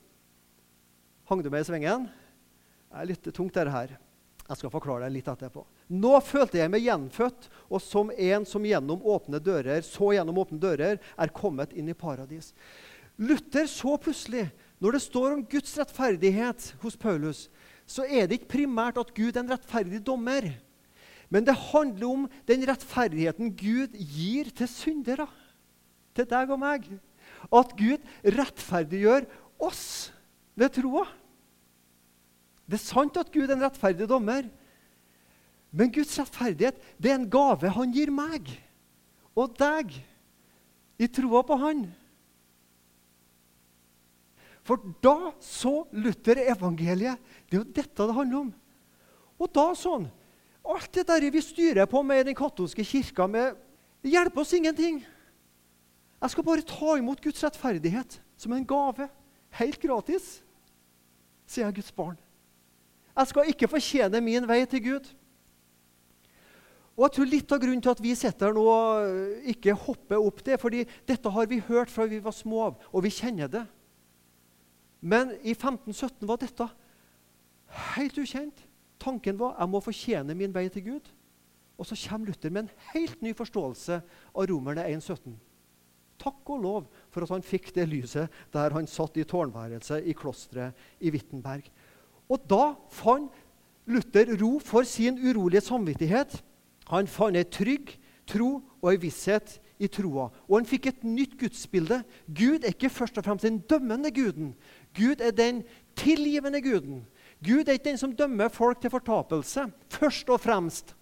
Hang 1.28 1.44
du 1.44 1.50
med 1.52 1.60
i 1.66 1.68
svingen? 1.68 2.08
Det 2.88 3.02
er 3.02 3.10
litt 3.10 3.28
tungt, 3.36 3.52
dette 3.52 3.74
her. 3.74 3.98
Jeg 4.48 4.56
skal 4.62 4.72
forklare 4.72 5.04
deg 5.04 5.18
litt 5.18 5.28
etterpå. 5.28 5.66
Nå 5.92 6.14
følte 6.24 6.56
jeg 6.62 6.72
meg 6.72 6.86
gjenfødt, 6.86 7.50
og 7.68 7.82
som 7.84 8.08
en 8.08 8.46
som 8.48 8.64
gjennom 8.64 9.04
åpne 9.04 9.40
dører, 9.44 9.82
så 9.84 10.14
gjennom 10.16 10.40
åpne 10.40 10.60
dører, 10.62 10.96
er 10.96 11.34
kommet 11.36 11.74
inn 11.76 11.92
i 11.92 11.96
paradis. 11.96 12.54
Luther 13.20 13.68
så 13.68 13.98
plutselig, 14.00 14.46
når 14.80 14.96
det 14.96 15.02
står 15.04 15.34
om 15.34 15.44
Guds 15.52 15.76
rettferdighet 15.76 16.70
hos 16.80 16.96
Paulus, 16.96 17.48
så 17.88 18.04
er 18.04 18.28
det 18.28 18.40
ikke 18.40 18.54
primært 18.58 19.00
at 19.00 19.12
Gud 19.16 19.32
er 19.32 19.42
en 19.42 19.52
rettferdig 19.52 20.00
dommer. 20.04 20.50
Men 21.32 21.44
det 21.44 21.56
handler 21.56 22.08
om 22.08 22.26
den 22.48 22.64
rettferdigheten 22.68 23.54
Gud 23.56 23.96
gir 23.96 24.50
til 24.56 24.68
syndere. 24.68 25.28
Til 26.16 26.28
deg 26.28 26.52
og 26.52 26.60
meg. 26.60 26.86
At 27.48 27.72
Gud 27.78 28.04
rettferdiggjør 28.24 29.28
oss 29.62 30.10
ved 30.58 30.72
troa. 30.76 31.06
Det 32.68 32.76
er 32.76 32.84
sant 32.84 33.16
at 33.16 33.32
Gud 33.32 33.48
er 33.48 33.56
en 33.56 33.64
rettferdig 33.64 34.08
dommer. 34.10 34.48
Men 35.72 35.92
Guds 35.92 36.16
rettferdighet 36.20 36.80
det 37.00 37.12
er 37.12 37.20
en 37.20 37.30
gave 37.30 37.72
han 37.72 37.92
gir 37.92 38.12
meg 38.12 38.52
og 39.38 39.54
deg 39.60 39.94
i 40.98 41.06
troa 41.06 41.44
på 41.46 41.56
Han. 41.60 41.84
For 44.68 44.80
da 45.00 45.32
så 45.40 45.86
Luther 45.96 46.42
evangeliet. 46.44 47.16
Det 47.48 47.56
er 47.56 47.62
jo 47.62 47.72
dette 47.72 48.08
det 48.08 48.16
handler 48.16 48.42
om. 48.44 48.54
Og 49.40 49.52
da 49.54 49.70
sånn 49.78 50.08
Alt 50.68 50.90
det 50.92 51.06
der 51.08 51.24
vi 51.32 51.40
styrer 51.40 51.86
på 51.88 52.02
med 52.04 52.26
den 52.28 52.36
katolske 52.36 52.84
kirka, 52.84 53.24
med, 53.24 53.54
det 54.04 54.10
hjelper 54.12 54.42
oss 54.42 54.50
ingenting. 54.52 54.98
Jeg 56.20 56.32
skal 56.34 56.44
bare 56.44 56.66
ta 56.66 56.98
imot 56.98 57.22
Guds 57.24 57.40
rettferdighet. 57.40 58.18
som 58.36 58.52
en 58.52 58.66
gave. 58.66 59.08
Helt 59.58 59.80
gratis, 59.82 60.42
sier 61.46 61.64
jeg 61.64 61.74
Guds 61.80 61.92
barn. 61.92 62.18
Jeg 63.16 63.26
skal 63.26 63.48
ikke 63.50 63.70
fortjene 63.72 64.20
min 64.20 64.46
vei 64.46 64.60
til 64.68 64.84
Gud. 64.84 65.08
Og 66.98 67.06
jeg 67.06 67.14
tror 67.16 67.30
Litt 67.32 67.52
av 67.52 67.62
grunnen 67.62 67.82
til 67.82 67.94
at 67.94 68.02
vi 68.02 68.14
sitter 68.14 68.46
her 68.46 68.54
nå 68.54 68.66
og 68.68 69.48
ikke 69.50 69.74
hopper 69.74 70.20
opp, 70.20 70.44
det 70.44 70.60
fordi 70.60 70.84
dette 71.08 71.30
har 71.30 71.46
vi 71.50 71.58
hørt 71.66 71.90
fra 71.90 72.06
vi 72.06 72.20
var 72.22 72.36
små, 72.36 72.74
og 72.92 73.02
vi 73.02 73.10
kjenner 73.10 73.48
det. 73.50 73.64
Men 75.00 75.34
i 75.42 75.54
1517 75.54 76.26
var 76.28 76.40
dette 76.42 76.66
helt 77.94 78.18
ukjent. 78.18 78.64
Tanken 78.98 79.38
var 79.38 79.56
jeg 79.58 79.70
må 79.70 79.80
fortjene 79.82 80.36
min 80.38 80.54
vei 80.54 80.66
til 80.72 80.86
Gud. 80.88 81.10
Og 81.78 81.86
så 81.86 81.98
kommer 82.08 82.32
Luther 82.32 82.50
med 82.50 82.66
en 82.66 82.72
helt 82.92 83.20
ny 83.22 83.34
forståelse 83.38 84.00
av 84.34 84.48
Romerne 84.50 84.86
1,17. 84.90 85.36
Takk 86.18 86.50
og 86.50 86.62
lov 86.64 86.88
for 87.14 87.22
at 87.22 87.30
han 87.30 87.46
fikk 87.46 87.70
det 87.76 87.86
lyset 87.86 88.32
der 88.54 88.74
han 88.74 88.90
satt 88.90 89.20
i 89.20 89.26
tårnværelset 89.28 90.08
i 90.10 90.16
klosteret 90.18 90.74
i 90.98 91.12
Wittenberg. 91.14 91.68
Og 92.28 92.42
da 92.50 92.74
fant 92.90 93.30
Luther 93.88 94.34
ro 94.40 94.58
for 94.60 94.84
sin 94.84 95.16
urolige 95.22 95.62
samvittighet. 95.64 96.42
Han 96.90 97.06
fant 97.08 97.38
ei 97.38 97.46
trygg 97.46 97.94
tro 98.28 98.58
og 98.82 98.90
ei 98.90 98.98
visshet 99.00 99.56
i 99.78 99.88
troa. 99.88 100.28
Og 100.48 100.58
han 100.58 100.68
fikk 100.68 100.90
et 100.90 101.06
nytt 101.06 101.38
gudsbilde. 101.40 102.02
Gud 102.26 102.64
er 102.64 102.74
ikke 102.74 102.90
først 102.92 103.18
og 103.20 103.24
fremst 103.24 103.46
den 103.46 103.62
dømmende 103.70 104.10
guden. 104.12 104.52
Gud 104.96 105.20
er 105.20 105.30
den 105.30 105.62
tilgivende 105.96 106.62
guden. 106.62 107.02
Gud 107.44 107.68
er 107.68 107.78
ikke 107.78 107.90
den 107.90 108.00
som 108.00 108.14
dømmer 108.16 108.48
folk 108.48 108.80
til 108.82 108.90
fortapelse, 108.90 109.68
først 109.90 110.30
og 110.30 110.40
fremst. 110.40 110.94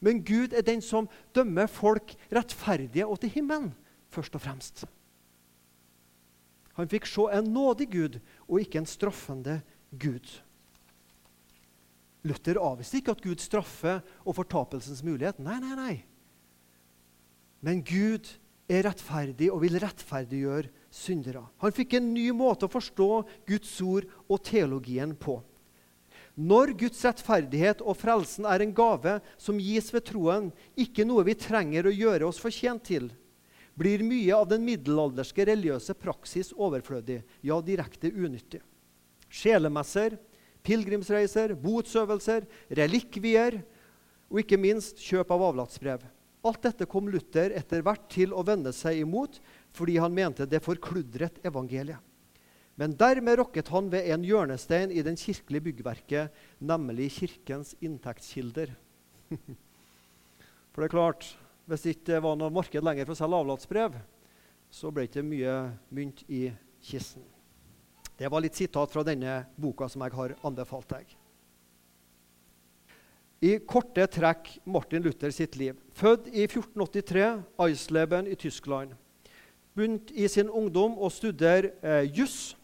Men 0.00 0.24
Gud 0.24 0.52
er 0.56 0.64
den 0.64 0.82
som 0.82 1.08
dømmer 1.34 1.66
folk 1.66 2.14
rettferdige 2.32 3.06
og 3.06 3.20
til 3.20 3.30
himmelen, 3.30 3.72
først 4.08 4.34
og 4.34 4.40
fremst. 4.40 4.84
Han 6.78 6.88
fikk 6.88 7.08
se 7.08 7.26
en 7.36 7.50
nådig 7.52 7.90
Gud 7.92 8.20
og 8.48 8.60
ikke 8.62 8.80
en 8.80 8.88
straffende 8.88 9.60
Gud. 9.90 10.40
Luther 12.24 12.60
avviste 12.60 13.00
ikke 13.00 13.16
at 13.16 13.22
Gud 13.24 13.40
straffer 13.40 14.00
og 14.24 14.36
fortapelsens 14.36 15.02
mulighet. 15.04 15.40
Nei, 15.40 15.56
nei, 15.60 15.76
nei. 15.76 15.94
Men 17.64 17.82
Gud 17.84 18.28
er 18.68 18.84
rettferdig 18.88 19.48
og 19.52 19.62
vil 19.64 19.78
rettferdiggjøre 19.80 20.68
syndere. 20.90 21.44
Han 21.62 21.74
fikk 21.74 21.96
en 21.96 22.10
ny 22.14 22.30
måte 22.34 22.66
å 22.66 22.72
forstå 22.72 23.08
Guds 23.48 23.72
ord 23.86 24.08
og 24.26 24.42
teologien 24.46 25.14
på. 25.18 25.38
Når 26.40 26.72
Guds 26.78 27.02
rettferdighet 27.04 27.82
og 27.82 27.98
frelsen 27.98 28.46
er 28.48 28.62
en 28.64 28.74
gave 28.74 29.18
som 29.40 29.58
gis 29.60 29.90
ved 29.92 30.06
troen, 30.08 30.50
ikke 30.78 31.04
noe 31.04 31.24
vi 31.26 31.36
trenger 31.38 31.88
å 31.88 31.94
gjøre 31.94 32.28
oss 32.30 32.40
fortjent 32.40 32.86
til, 32.86 33.10
blir 33.76 34.02
mye 34.04 34.36
av 34.36 34.48
den 34.50 34.64
middelalderske 34.66 35.46
religiøse 35.48 35.94
praksis 35.98 36.52
overflødig, 36.52 37.20
ja, 37.46 37.58
direkte 37.64 38.10
unyttig. 38.12 38.60
Sjelemesser, 39.30 40.18
pilegrimsreiser, 40.66 41.54
botsøvelser, 41.60 42.46
relikvier 42.76 43.60
og 44.30 44.42
ikke 44.42 44.58
minst 44.60 45.00
kjøp 45.02 45.32
av 45.34 45.46
avlatsbrev. 45.50 46.02
Alt 46.40 46.62
dette 46.64 46.88
kom 46.88 47.08
Luther 47.12 47.52
etter 47.56 47.82
hvert 47.84 48.06
til 48.12 48.32
å 48.32 48.44
vende 48.46 48.72
seg 48.72 49.02
imot 49.02 49.40
fordi 49.76 49.98
han 50.02 50.14
mente 50.14 50.46
det 50.48 50.62
forkludret 50.64 51.40
evangeliet. 51.46 51.98
Men 52.80 52.94
dermed 52.96 53.36
rokket 53.36 53.68
han 53.68 53.90
ved 53.92 54.06
en 54.08 54.22
hjørnestein 54.24 54.92
i 54.94 55.02
den 55.04 55.18
kirkelige 55.20 55.66
byggverket, 55.66 56.30
nemlig 56.64 57.10
kirkens 57.18 57.74
inntektskilder. 57.84 58.72
For 60.72 60.80
det 60.80 60.88
er 60.88 60.94
klart, 60.94 61.26
hvis 61.68 61.84
det 61.84 61.96
ikke 61.98 62.22
var 62.24 62.38
noe 62.40 62.52
marked 62.54 62.82
lenger 62.82 63.04
for 63.06 63.14
å 63.14 63.18
selge 63.18 63.40
avlatsbrev, 63.42 63.98
så 64.70 64.90
ble 64.94 65.04
det 65.04 65.10
ikke 65.10 65.26
mye 65.26 65.54
mynt 65.92 66.22
i 66.30 66.44
kisten. 66.86 67.26
Det 68.16 68.30
var 68.30 68.42
litt 68.44 68.58
sitat 68.58 68.92
fra 68.92 69.04
denne 69.06 69.42
boka 69.60 69.88
som 69.90 70.04
jeg 70.06 70.14
har 70.16 70.34
anbefalt 70.46 70.90
deg. 70.94 71.12
I 73.40 73.54
korte 73.64 74.04
trekk 74.12 74.50
Martin 74.68 75.04
Luther 75.04 75.32
sitt 75.32 75.56
liv. 75.56 75.78
Født 75.96 76.28
i 76.28 76.44
1483, 76.44 77.28
Eisleben 77.64 78.28
i 78.28 78.36
Tyskland. 78.36 78.92
Begynt 79.76 80.10
i 80.10 80.26
sin 80.28 80.50
ungdom 80.50 80.96
å 80.98 81.10
studere 81.12 81.74
eh, 81.82 82.08
juss 82.10 82.56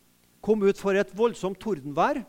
kom 0.43 0.63
ut 0.67 0.79
for 0.79 0.99
et 0.99 1.13
voldsomt 1.17 1.59
tordenvær 1.63 2.23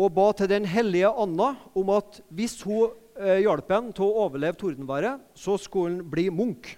og 0.00 0.12
ba 0.16 0.30
til 0.32 0.48
den 0.48 0.64
hellige 0.70 1.10
Anna 1.10 1.52
om 1.76 1.90
at 1.92 2.20
hvis 2.32 2.60
hun 2.64 2.94
eh, 3.20 3.42
hjalp 3.44 3.68
ham 3.72 3.90
til 3.92 4.06
å 4.06 4.24
overleve 4.24 4.56
tordenværet, 4.60 5.20
så 5.34 5.58
skulle 5.60 5.98
han 5.98 6.06
bli 6.12 6.28
munk. 6.32 6.70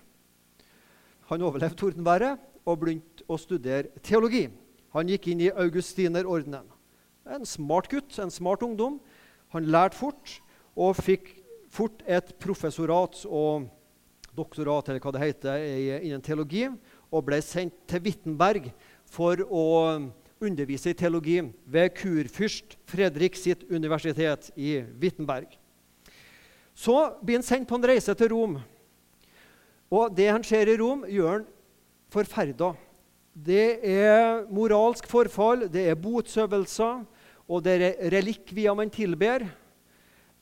Han 1.31 1.45
overlevde 1.47 1.79
tordenværet 1.79 2.41
og 2.67 2.81
begynte 2.81 3.27
å 3.31 3.39
studere 3.39 3.93
teologi. 4.03 4.49
Han 4.97 5.09
gikk 5.09 5.31
inn 5.33 5.45
i 5.47 5.53
augustinerordenen. 5.53 6.67
En 7.31 7.47
smart 7.47 7.89
gutt, 7.93 8.17
en 8.19 8.33
smart 8.33 8.65
ungdom. 8.67 8.99
Han 9.55 9.71
lærte 9.71 9.97
fort 10.01 10.41
og 10.75 10.99
fikk 10.99 11.31
fort 11.73 12.03
et 12.11 12.35
professorat 12.43 13.23
og 13.29 13.69
doktorat 14.37 14.89
eller 14.89 15.03
hva 15.03 15.13
det 15.15 15.23
heter, 15.23 15.65
innen 16.01 16.25
teologi, 16.25 16.67
og 17.13 17.25
ble 17.27 17.39
sendt 17.45 17.77
til 17.91 18.03
Wittenberg 18.07 18.71
for 19.13 19.43
å 19.45 19.65
undervise 20.43 20.91
i 20.91 20.99
teologi 20.99 21.39
ved 21.71 21.93
kurfyrst 21.97 22.77
Fredrik 22.89 23.37
sitt 23.39 23.65
universitet 23.71 24.51
i 24.57 24.81
Wittenberg. 25.01 25.51
Så 26.75 26.97
blir 27.23 27.39
han 27.39 27.47
sendt 27.47 27.69
på 27.69 27.77
en 27.77 27.91
reise 27.93 28.15
til 28.17 28.33
Rom. 28.33 28.57
Og 29.93 30.15
det 30.17 30.31
han 30.31 30.45
ser 30.47 30.71
i 30.73 30.79
Rom, 30.81 31.05
gjør 31.05 31.43
han 31.43 31.49
forferda. 32.13 32.73
Det 33.33 33.81
er 33.89 34.43
moralsk 34.53 35.07
forfall, 35.09 35.67
det 35.73 35.87
er 35.89 36.01
botsøvelser, 36.01 37.05
og 37.49 37.65
det 37.65 37.77
er 37.81 38.13
relikvier 38.13 38.77
man 38.77 38.93
tilber. 38.93 39.47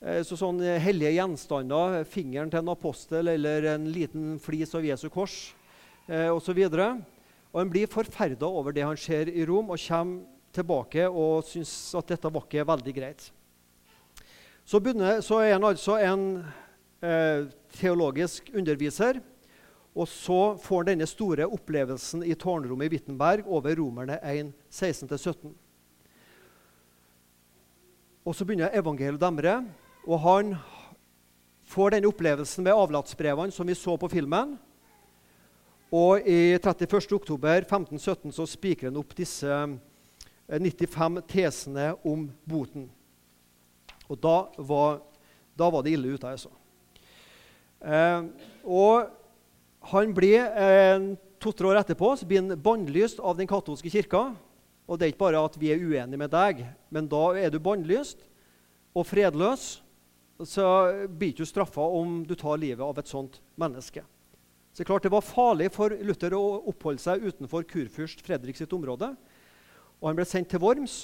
Eh, 0.01 0.23
så 0.25 0.37
sånne 0.39 0.79
hellige 0.81 1.13
gjenstander, 1.19 1.99
fingeren 2.09 2.49
til 2.49 2.63
en 2.63 2.73
apostel 2.73 3.29
eller 3.35 3.67
en 3.75 3.89
liten 3.93 4.39
flis 4.41 4.73
av 4.73 4.87
Jesu 4.87 5.11
kors 5.13 5.51
eh, 6.09 6.31
osv. 6.33 6.57
Og 7.51 7.59
Han 7.61 7.73
blir 7.73 7.91
forferda 7.91 8.49
over 8.49 8.73
det 8.73 8.87
han 8.87 8.97
ser 8.97 9.29
i 9.29 9.45
Rom, 9.45 9.69
og 9.69 9.83
kommer 9.85 10.25
tilbake 10.57 11.05
og 11.05 11.45
syns 11.47 11.93
at 11.95 12.09
dette 12.11 12.31
var 12.33 12.47
ikke 12.47 12.65
veldig 12.67 12.95
greit. 12.97 13.27
Så, 14.65 14.81
begynner, 14.81 15.21
så 15.21 15.43
er 15.45 15.53
han 15.53 15.69
altså 15.69 15.99
en 16.01 16.25
eh, 17.05 17.45
teologisk 17.77 18.49
underviser. 18.55 19.21
Og 19.93 20.09
så 20.09 20.55
får 20.63 20.81
han 20.81 20.91
denne 20.95 21.11
store 21.11 21.45
opplevelsen 21.51 22.23
i 22.25 22.37
tårnrommet 22.39 22.89
i 22.89 22.95
Wittenberg 22.95 23.45
over 23.51 23.77
Romerne 23.77 24.17
1, 24.23 24.55
16-17. 24.71 25.53
Og 28.25 28.37
så 28.37 28.47
begynner 28.47 28.73
evangeliet 28.79 29.19
å 29.19 29.25
demre, 29.27 29.59
og 30.07 30.21
han 30.25 30.55
får 31.71 31.95
denne 31.95 32.09
opplevelsen 32.11 32.65
med 32.67 32.77
avlatsbrevene 32.77 33.55
som 33.55 33.69
vi 33.69 33.77
så 33.79 33.97
på 34.01 34.11
filmen. 34.11 34.57
Og 35.91 36.23
i 36.23 36.55
31. 36.55 37.17
oktober 37.17 37.65
1517 37.65 38.33
så 38.35 38.47
spikrer 38.47 38.91
han 38.91 39.01
opp 39.01 39.15
disse 39.19 39.51
95 40.51 41.19
eh, 41.19 41.25
tesene 41.31 41.89
om 42.07 42.29
boten. 42.47 42.87
Og 44.11 44.19
da 44.19 44.37
var, 44.57 45.01
da 45.59 45.71
var 45.71 45.83
det 45.87 45.95
ille 45.95 46.15
ute, 46.15 46.31
altså. 46.31 46.51
Eh, 47.81 48.29
og 48.67 49.11
han 49.91 50.15
blir 50.15 50.47
eh, 50.47 51.11
to-tre 51.43 51.71
år 51.71 51.81
etterpå 51.81 52.13
så 52.21 52.29
blir 52.29 52.43
han 52.45 52.63
bannlyst 52.63 53.23
av 53.23 53.39
den 53.39 53.51
katolske 53.51 53.91
kirka. 53.91 54.31
Og 54.91 54.99
det 54.99 55.07
er 55.07 55.13
ikke 55.15 55.25
bare 55.27 55.43
at 55.43 55.59
vi 55.59 55.71
er 55.73 55.83
uenige 55.83 56.19
med 56.19 56.31
deg, 56.33 56.65
men 56.91 57.07
da 57.11 57.31
er 57.39 57.51
du 57.51 57.61
bannlyst 57.63 58.27
og 58.95 59.07
fredløs. 59.07 59.81
Så 60.47 60.65
blir 61.09 61.35
du 61.37 61.45
straffa 61.45 61.85
om 61.85 62.23
du 62.25 62.35
tar 62.39 62.61
livet 62.61 62.85
av 62.85 62.99
et 62.99 63.11
sånt 63.11 63.41
menneske. 63.61 64.05
Så 64.73 64.87
klart 64.87 65.03
det 65.05 65.13
var 65.13 65.27
farlig 65.27 65.69
for 65.75 65.93
Luther 66.07 66.33
å 66.39 66.63
oppholde 66.71 67.03
seg 67.03 67.25
utenfor 67.27 67.67
kurfyrst 67.69 68.23
Fredrik 68.25 68.57
sitt 68.57 68.73
område. 68.73 69.11
Og 70.01 70.09
Han 70.09 70.17
ble 70.17 70.25
sendt 70.29 70.49
til 70.53 70.63
Worms, 70.63 71.03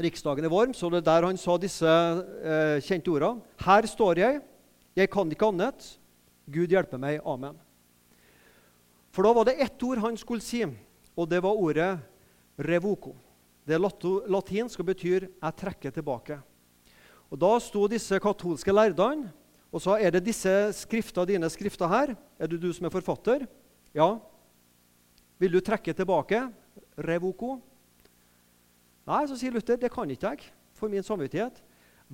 riksdagen 0.00 0.46
i 0.46 0.52
Worms, 0.52 0.80
og 0.82 0.94
det 0.94 1.02
er 1.02 1.08
der 1.10 1.26
han 1.28 1.40
sa 1.40 1.58
disse 1.60 1.90
eh, 1.90 2.78
kjente 2.86 3.12
ordene. 3.12 3.42
Her 3.66 3.90
står 3.90 4.22
jeg, 4.22 4.40
jeg 4.96 5.10
kan 5.12 5.30
ikke 5.30 5.50
annet. 5.50 5.90
Gud 6.54 6.72
hjelpe 6.72 7.00
meg. 7.00 7.20
Amen. 7.24 7.58
For 9.14 9.26
da 9.26 9.34
var 9.36 9.48
det 9.48 9.58
ett 9.62 9.82
ord 9.86 10.00
han 10.02 10.16
skulle 10.18 10.44
si, 10.44 10.64
og 11.14 11.28
det 11.30 11.42
var 11.44 11.60
ordet 11.60 11.92
revoco. 12.56 13.14
Det 13.64 13.78
latinsk 13.80 14.80
og 14.80 14.86
betyr 14.86 15.28
'jeg 15.28 15.56
trekker 15.56 15.90
tilbake'. 15.90 16.53
Og 17.34 17.40
Da 17.42 17.56
sto 17.58 17.88
disse 17.90 18.20
katolske 18.22 18.70
lærdene 18.70 19.32
og 19.74 19.82
sa 19.82 19.96
er 19.98 20.12
det 20.14 20.22
disse 20.22 20.50
skrifter, 20.78 21.26
dine 21.26 21.48
skrifter 21.50 21.90
her. 21.90 22.12
Er 22.38 22.46
det 22.46 22.60
du 22.62 22.68
som 22.70 22.86
er 22.86 22.92
forfatter? 22.94 23.42
Ja. 23.90 24.20
Vil 25.42 25.50
du 25.50 25.58
trekke 25.58 25.90
tilbake? 25.90 26.44
Revoko? 26.94 27.56
Nei, 29.10 29.24
så 29.26 29.34
sier 29.34 29.50
Luther, 29.50 29.80
det 29.82 29.90
kan 29.90 30.06
ikke 30.14 30.30
jeg 30.30 30.44
for 30.78 30.92
min 30.92 31.02
samvittighet. 31.02 31.58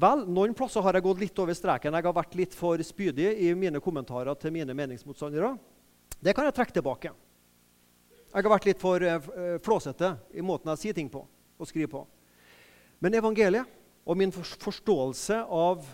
Vel, 0.01 0.25
noen 0.25 0.55
plasser 0.57 0.81
har 0.87 0.97
jeg 0.97 1.05
gått 1.05 1.21
litt 1.21 1.43
over 1.43 1.59
streken. 1.59 1.99
Jeg 1.99 2.07
har 2.07 2.17
vært 2.17 2.39
litt 2.41 2.57
for 2.57 2.81
spydig 2.81 3.35
i 3.45 3.51
mine 3.53 3.83
kommentarer 3.85 4.39
til 4.41 4.55
mine 4.55 4.73
meningsmotstandere. 4.73 5.53
Det 6.17 6.33
kan 6.33 6.49
jeg 6.49 6.57
trekke 6.57 6.79
tilbake. 6.79 7.13
Jeg 8.31 8.41
har 8.41 8.55
vært 8.55 8.71
litt 8.71 8.81
for 8.81 9.05
uh, 9.05 9.61
flåsete 9.61 10.15
i 10.33 10.41
måten 10.41 10.73
jeg 10.73 10.83
sier 10.87 10.97
ting 10.97 11.13
på 11.13 11.27
og 11.61 11.69
skriver 11.69 11.93
på. 11.93 12.03
Men 13.05 13.21
evangeliet 13.21 13.80
og 14.11 14.19
min 14.19 14.33
forståelse 14.35 15.37
av 15.55 15.85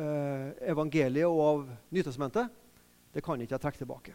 eh, 0.00 0.52
evangeliet 0.72 1.28
og 1.28 1.40
av 1.44 1.64
Nytestamentet, 1.92 2.48
det 3.12 3.20
kan 3.24 3.40
ikke 3.44 3.58
jeg 3.58 3.64
trekke 3.66 3.82
tilbake. 3.82 4.14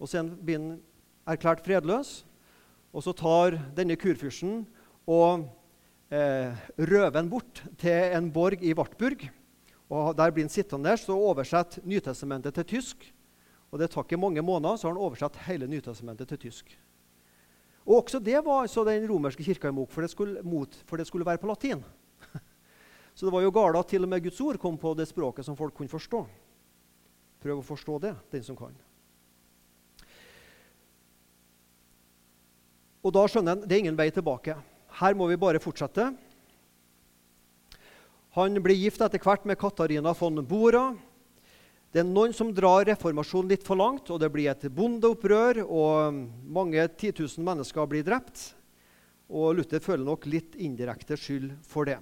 Og 0.00 0.08
så 0.08 0.22
blir 0.24 0.56
han 0.56 0.70
erklært 1.28 1.60
fredløs, 1.66 2.22
og 2.92 3.04
så 3.04 3.12
tar 3.16 3.58
denne 3.76 3.98
kurfyrsten 4.00 4.62
og 5.04 5.44
eh, 6.12 6.56
røver 6.80 7.20
han 7.20 7.28
bort 7.28 7.60
til 7.80 8.16
en 8.16 8.32
borg 8.32 8.64
i 8.64 8.72
Wartburg. 8.76 9.28
Og 9.92 10.16
Der 10.16 10.32
blir 10.32 10.48
han 10.48 10.52
sittende 10.52 10.88
der, 10.88 10.96
så 10.96 11.12
oversetter 11.12 11.84
Nytestamentet 11.84 12.56
til 12.56 12.64
tysk. 12.78 13.04
Og 13.70 13.78
Det 13.78 13.90
tar 13.92 14.08
ikke 14.08 14.16
mange 14.20 14.40
måneder, 14.40 14.76
så 14.76 14.88
har 14.88 14.96
han 14.96 15.04
oversatt 15.04 15.36
hele 15.44 15.68
Nytestamentet 15.68 16.28
til 16.32 16.48
tysk. 16.48 16.72
Og 17.86 18.04
Også 18.04 18.20
det 18.22 18.38
var 18.44 18.62
altså 18.62 18.84
den 18.86 19.08
romerske 19.10 19.44
kirka 19.44 19.68
imot, 19.68 19.90
for 19.90 20.02
det 20.02 20.10
skulle, 20.10 20.42
mot, 20.42 20.74
for 20.86 20.96
det 20.96 21.06
skulle 21.06 21.26
være 21.26 21.38
på 21.38 21.50
latin. 21.50 21.82
Så 23.14 23.26
det 23.26 23.32
var 23.32 23.42
jo 23.42 23.50
galt 23.50 23.76
at 23.76 23.88
til 23.90 24.04
og 24.06 24.08
med 24.08 24.22
Guds 24.22 24.40
ord 24.40 24.58
kom 24.58 24.78
på 24.78 24.94
det 24.94 25.08
språket 25.10 25.44
som 25.44 25.56
folk 25.56 25.74
kunne 25.74 25.90
forstå. 25.90 26.22
Prøv 27.42 27.58
å 27.58 27.66
forstå 27.66 27.98
det, 27.98 28.14
den 28.30 28.44
som 28.46 28.56
kan. 28.56 28.74
Og 33.02 33.10
da 33.10 33.24
skjønner 33.26 33.56
en 33.56 33.64
det 33.66 33.74
er 33.74 33.82
ingen 33.82 33.98
vei 33.98 34.12
tilbake. 34.14 34.54
Her 35.00 35.16
må 35.18 35.26
vi 35.26 35.40
bare 35.40 35.62
fortsette. 35.62 36.12
Han 38.38 38.62
blir 38.62 38.78
gift 38.78 39.02
etter 39.02 39.20
hvert 39.20 39.42
med 39.44 39.58
Katarina 39.58 40.14
von 40.16 40.38
Bora. 40.46 40.92
Det 41.92 42.00
er 42.00 42.08
noen 42.08 42.32
som 42.32 42.48
drar 42.56 42.86
reformasjonen 42.88 43.50
litt 43.52 43.66
for 43.66 43.76
langt, 43.76 44.08
og 44.08 44.16
det 44.22 44.30
blir 44.32 44.48
et 44.48 44.62
bondeopprør. 44.72 45.60
og 45.60 46.16
Mange 46.48 46.86
titusen 46.96 47.44
mennesker 47.44 47.84
blir 47.90 48.06
drept. 48.06 48.54
Og 49.28 49.58
Luther 49.58 49.82
føler 49.84 50.06
nok 50.06 50.24
litt 50.24 50.56
indirekte 50.56 51.20
skyld 51.20 51.52
for 51.68 51.90
det. 51.90 51.98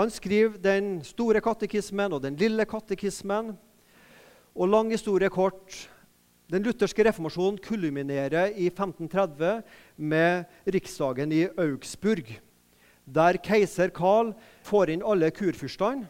Han 0.00 0.08
skriver 0.08 0.56
den 0.56 0.96
store 1.04 1.44
katekismen 1.44 2.16
og 2.16 2.24
den 2.24 2.40
lille 2.40 2.64
katekismen. 2.64 3.52
Og 4.56 4.72
lang 4.72 4.96
historie 4.96 5.28
kort 5.28 5.84
den 6.48 6.64
lutherske 6.64 7.04
reformasjonen 7.04 7.60
kulminerer 7.60 8.56
i 8.56 8.70
1530 8.72 9.60
med 9.96 10.48
riksdagen 10.64 11.32
i 11.32 11.46
Augsburg, 11.60 12.28
der 13.04 13.36
keiser 13.36 13.92
Karl 13.92 14.32
får 14.64 14.92
inn 14.92 15.04
alle 15.04 15.28
kurfyrstene, 15.34 16.06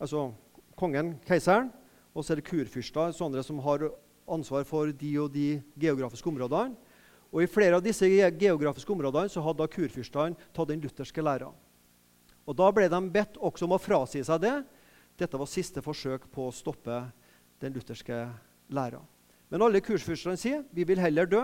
altså 0.00 0.34
kongen, 0.76 1.16
keiseren, 1.26 1.70
og 2.14 2.24
så 2.24 2.32
er 2.32 2.40
det 2.40 2.48
kurfyrster, 2.48 3.12
sånne 3.12 3.42
som 3.44 3.58
har 3.64 3.88
ansvar 4.26 4.64
for 4.68 4.92
de 4.92 5.12
og 5.20 5.32
de 5.34 5.60
geografiske 5.78 6.28
områdene. 6.30 6.76
Og 7.32 7.42
I 7.42 7.50
flere 7.50 7.76
av 7.76 7.84
disse 7.84 8.06
geografiske 8.08 8.92
områdene 8.92 9.30
så 9.32 9.42
hadde 9.44 9.68
kurfyrstene 9.72 10.48
tatt 10.54 10.70
den 10.70 10.80
lutherske 10.80 11.24
læra. 11.24 11.50
Og 12.46 12.56
Da 12.56 12.70
ble 12.70 12.88
de 12.88 13.00
bedt 13.10 13.36
også 13.42 13.66
om 13.66 13.74
å 13.74 13.82
frasi 13.82 14.22
seg 14.24 14.40
det. 14.40 14.56
Dette 15.18 15.38
var 15.38 15.50
siste 15.50 15.82
forsøk 15.82 16.28
på 16.32 16.46
å 16.46 16.54
stoppe 16.54 17.02
den 17.60 17.74
lutherske 17.74 18.26
læra. 18.70 19.00
Men 19.50 19.62
alle 19.62 19.82
kursfyrstene 19.82 20.38
sier 20.38 20.64
vi 20.74 20.84
vil 20.86 21.00
heller 21.02 21.26
dø 21.26 21.42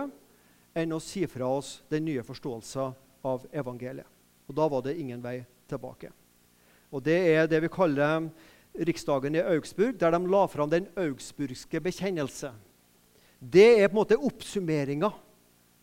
enn 0.75 0.95
å 0.95 1.01
si 1.03 1.25
fra 1.29 1.47
oss 1.59 1.81
den 1.91 2.05
nye 2.07 2.23
forståelsen 2.25 2.95
av 3.23 3.45
evangeliet. 3.51 4.07
Og 4.47 4.55
Da 4.55 4.67
var 4.67 4.81
det 4.81 4.97
ingen 4.99 5.21
vei 5.21 5.45
tilbake. 5.67 6.11
Og 6.91 7.03
Det 7.03 7.19
er 7.35 7.47
det 7.47 7.61
vi 7.61 7.69
kaller 7.69 8.29
riksdagen 8.73 9.35
i 9.35 9.43
Augsburg, 9.43 9.99
der 9.99 10.11
de 10.11 10.21
la 10.27 10.45
fram 10.47 10.69
den 10.69 10.87
augsburgske 10.97 11.81
bekjennelse. 11.81 12.51
Det 13.39 13.83
er 13.83 13.87
på 13.87 13.93
en 13.93 14.01
måte 14.01 14.17
oppsummeringa 14.17 15.11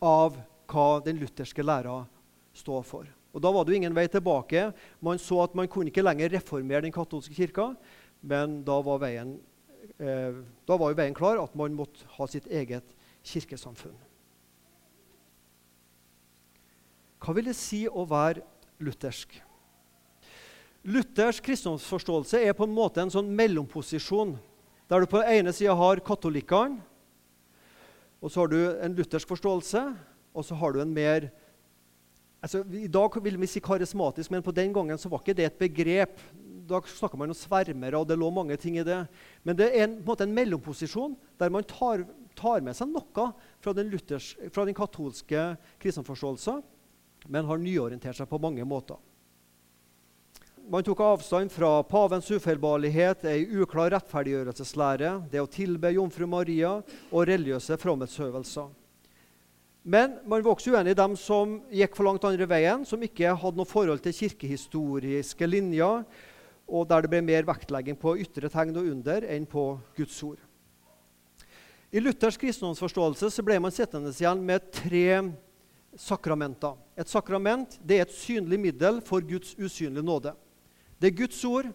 av 0.00 0.38
hva 0.70 0.88
den 1.04 1.20
lutherske 1.20 1.62
læra 1.62 2.02
står 2.56 2.82
for. 2.86 3.08
Og 3.32 3.42
Da 3.42 3.52
var 3.52 3.64
det 3.64 3.72
jo 3.72 3.76
ingen 3.76 3.94
vei 3.94 4.08
tilbake. 4.08 4.72
Man 5.00 5.18
så 5.18 5.42
at 5.44 5.54
man 5.54 5.68
kunne 5.68 5.90
ikke 5.90 6.02
lenger 6.02 6.32
reformere 6.32 6.82
den 6.82 6.92
katolske 6.92 7.34
kirka, 7.34 7.74
men 8.22 8.62
da 8.64 8.80
var 8.82 8.98
veien 8.98 9.38
eh, 10.00 10.40
da 10.66 10.76
var 10.76 10.90
jo 10.90 10.98
veien 10.98 11.14
klar 11.14 11.40
at 11.42 11.54
man 11.56 11.76
måtte 11.76 12.06
ha 12.16 12.26
sitt 12.26 12.46
eget 12.46 12.96
kirkesamfunn. 13.24 13.96
Hva 17.20 17.36
vil 17.36 17.50
det 17.50 17.56
si 17.56 17.84
å 17.86 18.06
være 18.08 18.42
luthersk? 18.80 19.36
Luthers 20.84 21.40
kristendomsforståelse 21.44 22.40
er 22.40 22.54
på 22.56 22.64
en 22.64 22.72
måte 22.72 23.02
en 23.02 23.12
sånn 23.12 23.28
mellomposisjon, 23.36 24.36
der 24.88 25.02
du 25.02 25.10
på 25.10 25.20
den 25.20 25.40
ene 25.40 25.52
sida 25.54 25.74
har 25.76 26.00
katolikkene, 26.04 26.80
og 28.20 28.32
så 28.32 28.42
har 28.42 28.50
du 28.52 28.58
en 28.84 28.96
luthersk 28.96 29.28
forståelse, 29.28 29.82
og 30.36 30.44
så 30.44 30.56
har 30.60 30.74
du 30.74 30.82
en 30.82 30.92
mer 30.92 31.30
altså, 32.44 32.62
I 32.76 32.88
dag 32.92 33.16
vil 33.24 33.38
vi 33.40 33.48
si 33.48 33.62
karismatisk, 33.64 34.32
men 34.32 34.44
på 34.44 34.54
den 34.56 34.74
gangen 34.76 35.00
så 35.00 35.08
var 35.08 35.22
ikke 35.22 35.36
det 35.38 35.48
et 35.48 35.60
begrep 35.60 36.20
da 36.70 36.78
snakka 36.86 37.18
man 37.18 37.32
om 37.32 37.36
svermere, 37.36 37.98
og 37.98 38.06
det 38.06 38.18
lå 38.20 38.28
mange 38.30 38.56
ting 38.60 38.76
i 38.78 38.86
det. 38.86 39.00
Men 39.42 39.56
det 39.58 39.70
er 39.72 39.88
en, 39.88 39.96
en, 40.04 40.22
en 40.22 40.34
mellomposisjon 40.36 41.16
der 41.40 41.50
man 41.50 41.66
tar, 41.66 42.04
tar, 42.38 42.62
med 42.62 42.76
seg 42.78 42.92
noe 42.92 43.26
fra 43.58 43.74
den, 43.74 43.90
luthers, 43.90 44.36
fra 44.54 44.64
den 44.68 44.76
katolske 44.76 45.48
kristenforståelsen, 45.82 46.62
men 47.26 47.48
har 47.48 47.58
nyorientert 47.60 48.20
seg 48.20 48.30
på 48.30 48.38
mange 48.42 48.64
måter. 48.68 49.00
Man 50.70 50.84
tok 50.86 51.00
avstand 51.02 51.50
fra 51.50 51.82
pavens 51.82 52.28
ufeilbarlighet, 52.30 53.24
ei 53.26 53.40
uklar 53.58 53.88
rettferdiggjørelseslære, 53.90 55.08
det 55.26 55.40
å 55.42 55.48
tilbe 55.50 55.90
jomfru 55.90 56.28
Maria 56.30 56.76
og 57.10 57.24
religiøse 57.26 57.74
fromhetsøvelser. 57.82 58.68
Men 59.82 60.12
man 60.22 60.44
var 60.44 60.52
også 60.52 60.70
uenig 60.70 60.92
i 60.94 60.98
dem 61.00 61.16
som 61.18 61.56
gikk 61.74 61.96
for 61.98 62.06
langt 62.06 62.22
andre 62.28 62.46
veien, 62.46 62.84
som 62.86 63.02
ikke 63.02 63.32
hadde 63.34 63.58
noe 63.58 63.66
forhold 63.66 63.98
til 64.04 64.14
kirkehistoriske 64.14 65.48
linjer, 65.48 66.04
og 66.70 66.86
der 66.86 67.02
det 67.02 67.10
ble 67.16 67.22
mer 67.26 67.48
vektlegging 67.48 67.98
på 67.98 68.12
ytre 68.22 68.46
tegn 68.52 68.78
og 68.78 68.92
under 68.92 69.26
enn 69.26 69.48
på 69.50 69.64
Guds 69.98 70.20
ord. 70.22 70.38
I 71.90 71.98
Luthers 71.98 72.38
kristendomsforståelse 72.38 73.42
ble 73.42 73.56
man 73.58 73.74
sittende 73.74 74.14
igjen 74.14 74.46
med 74.46 74.70
tre 74.70 75.02
sakramenter. 75.98 76.78
Et 76.94 77.10
sakrament 77.10 77.74
er 77.88 78.04
et 78.04 78.14
synlig 78.14 78.60
middel 78.68 79.02
for 79.02 79.26
Guds 79.26 79.56
usynlige 79.58 80.06
nåde. 80.06 80.36
Det 81.00 81.10
er 81.10 81.20
Guds 81.22 81.40
ord. 81.48 81.70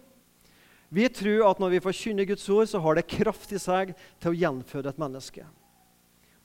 Vi 0.93 1.07
tror 1.09 1.47
at 1.49 1.59
når 1.59 1.73
vi 1.73 1.83
forkynner 1.83 2.27
Guds 2.29 2.45
ord, 2.53 2.67
så 2.69 2.79
har 2.79 2.95
det 2.95 3.07
kraft 3.09 3.51
i 3.51 3.59
seg 3.59 3.95
til 4.21 4.31
å 4.31 4.37
gjenføde 4.37 4.91
et 4.91 5.01
menneske. 5.01 5.45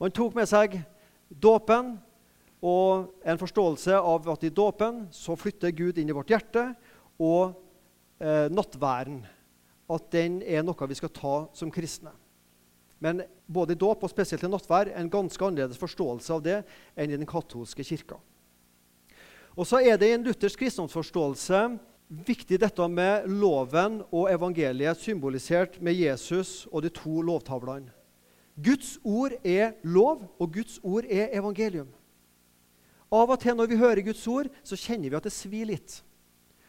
Man 0.01 0.13
tok 0.13 0.33
med 0.35 0.49
seg 0.49 0.79
dåpen 1.29 1.93
og 2.61 3.11
en 3.25 3.39
forståelse 3.41 3.97
av 3.97 4.25
at 4.33 4.45
i 4.45 4.53
dåpen 4.53 5.05
så 5.13 5.37
flytter 5.37 5.73
Gud 5.77 6.01
inn 6.01 6.09
i 6.09 6.15
vårt 6.15 6.33
hjerte 6.33 6.71
og 7.21 7.53
eh, 8.21 8.49
nattværen. 8.49 9.21
At 9.91 10.09
den 10.13 10.41
er 10.41 10.65
noe 10.65 10.89
vi 10.89 10.97
skal 10.97 11.13
ta 11.13 11.35
som 11.57 11.71
kristne. 11.73 12.13
Men 13.01 13.23
både 13.49 13.73
i 13.73 13.81
dåp 13.81 14.03
og 14.05 14.11
spesielt 14.11 14.45
i 14.45 14.49
nattvær 14.49 14.91
en 14.93 15.09
ganske 15.09 15.45
annerledes 15.45 15.79
forståelse 15.81 16.33
av 16.33 16.43
det 16.45 16.59
enn 16.93 17.13
i 17.13 17.17
den 17.17 17.29
katolske 17.29 17.85
kirka. 17.85 18.19
Og 19.57 19.65
så 19.67 19.81
er 19.81 19.97
det 19.99 20.11
i 20.11 20.15
en 20.15 20.25
luthersk 20.25 20.61
kristendomsforståelse 20.61 21.63
viktig 22.11 22.59
dette 22.59 22.87
med 22.91 23.27
loven 23.31 24.01
og 24.11 24.27
evangeliet 24.31 24.99
symbolisert 24.99 25.79
med 25.81 25.95
Jesus 25.95 26.65
og 26.71 26.83
de 26.83 26.91
to 26.91 27.21
lovtavlene. 27.23 27.91
Guds 28.61 28.97
ord 29.07 29.31
er 29.47 29.77
lov, 29.87 30.25
og 30.37 30.53
Guds 30.53 30.79
ord 30.83 31.07
er 31.07 31.31
evangelium. 31.33 31.87
Av 33.11 33.31
og 33.31 33.39
til 33.39 33.55
når 33.55 33.69
vi 33.71 33.79
hører 33.79 34.03
Guds 34.03 34.25
ord, 34.27 34.49
så 34.63 34.77
kjenner 34.77 35.09
vi 35.09 35.17
at 35.17 35.27
det 35.27 35.33
svir 35.33 35.69
litt. 35.71 36.01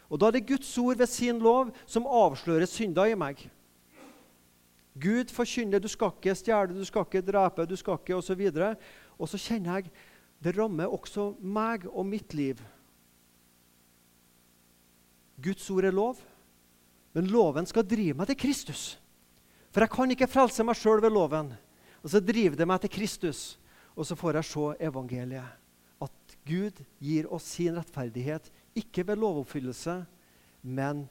Og 0.09 0.21
da 0.21 0.29
er 0.29 0.39
det 0.39 0.47
Guds 0.47 0.71
ord 0.79 1.01
ved 1.01 1.11
sin 1.11 1.43
lov 1.43 1.73
som 1.87 2.07
avslører 2.07 2.71
synder 2.71 3.11
i 3.11 3.19
meg. 3.19 3.43
Gud 5.03 5.33
forkynner 5.33 5.81
du 5.81 5.89
skal 5.89 6.13
ikke 6.15 6.37
stjele, 6.37 6.77
du 6.77 6.85
skal 6.85 7.07
ikke 7.07 7.25
drepe, 7.25 7.67
du 7.67 7.77
skal 7.81 7.99
ikke 7.99 8.19
osv. 8.19 8.43
Og, 8.47 8.55
så 8.55 8.75
og 9.19 9.31
så 9.33 9.41
kjenner 9.41 9.81
jeg 9.81 9.93
det 10.43 10.57
rammer 10.57 10.91
også 10.91 11.33
meg 11.41 11.87
og 11.89 12.07
mitt 12.07 12.35
liv. 12.35 12.61
Guds 15.43 15.69
ord 15.71 15.87
er 15.89 15.95
lov, 15.95 16.21
men 17.13 17.29
loven 17.29 17.67
skal 17.69 17.87
drive 17.87 18.17
meg 18.17 18.31
til 18.31 18.39
Kristus. 18.45 18.83
For 19.73 19.85
jeg 19.85 19.93
kan 19.93 20.13
ikke 20.15 20.31
frelse 20.31 20.65
meg 20.65 20.79
sjøl 20.79 21.03
ved 21.03 21.13
loven. 21.15 21.53
Og 22.03 22.13
så 22.13 22.21
driver 22.21 22.57
det 22.59 22.67
meg 22.69 22.83
til 22.83 22.93
Kristus, 22.93 23.41
og 23.97 24.07
så 24.07 24.17
får 24.19 24.39
jeg 24.39 24.49
se 24.51 24.69
evangeliet. 24.89 25.59
At 26.03 26.37
Gud 26.47 26.81
gir 26.99 27.29
oss 27.31 27.47
sin 27.55 27.77
rettferdighet 27.79 28.49
ikke 28.75 29.05
ved 29.07 29.21
lovoppfyllelse, 29.23 30.01
men 30.63 31.07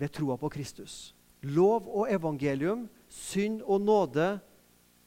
ved 0.00 0.12
troa 0.14 0.36
på 0.40 0.48
Kristus. 0.48 1.14
Lov 1.44 1.88
og 1.88 2.08
evangelium, 2.12 2.86
synd 3.08 3.60
og 3.62 3.82
nåde, 3.84 4.38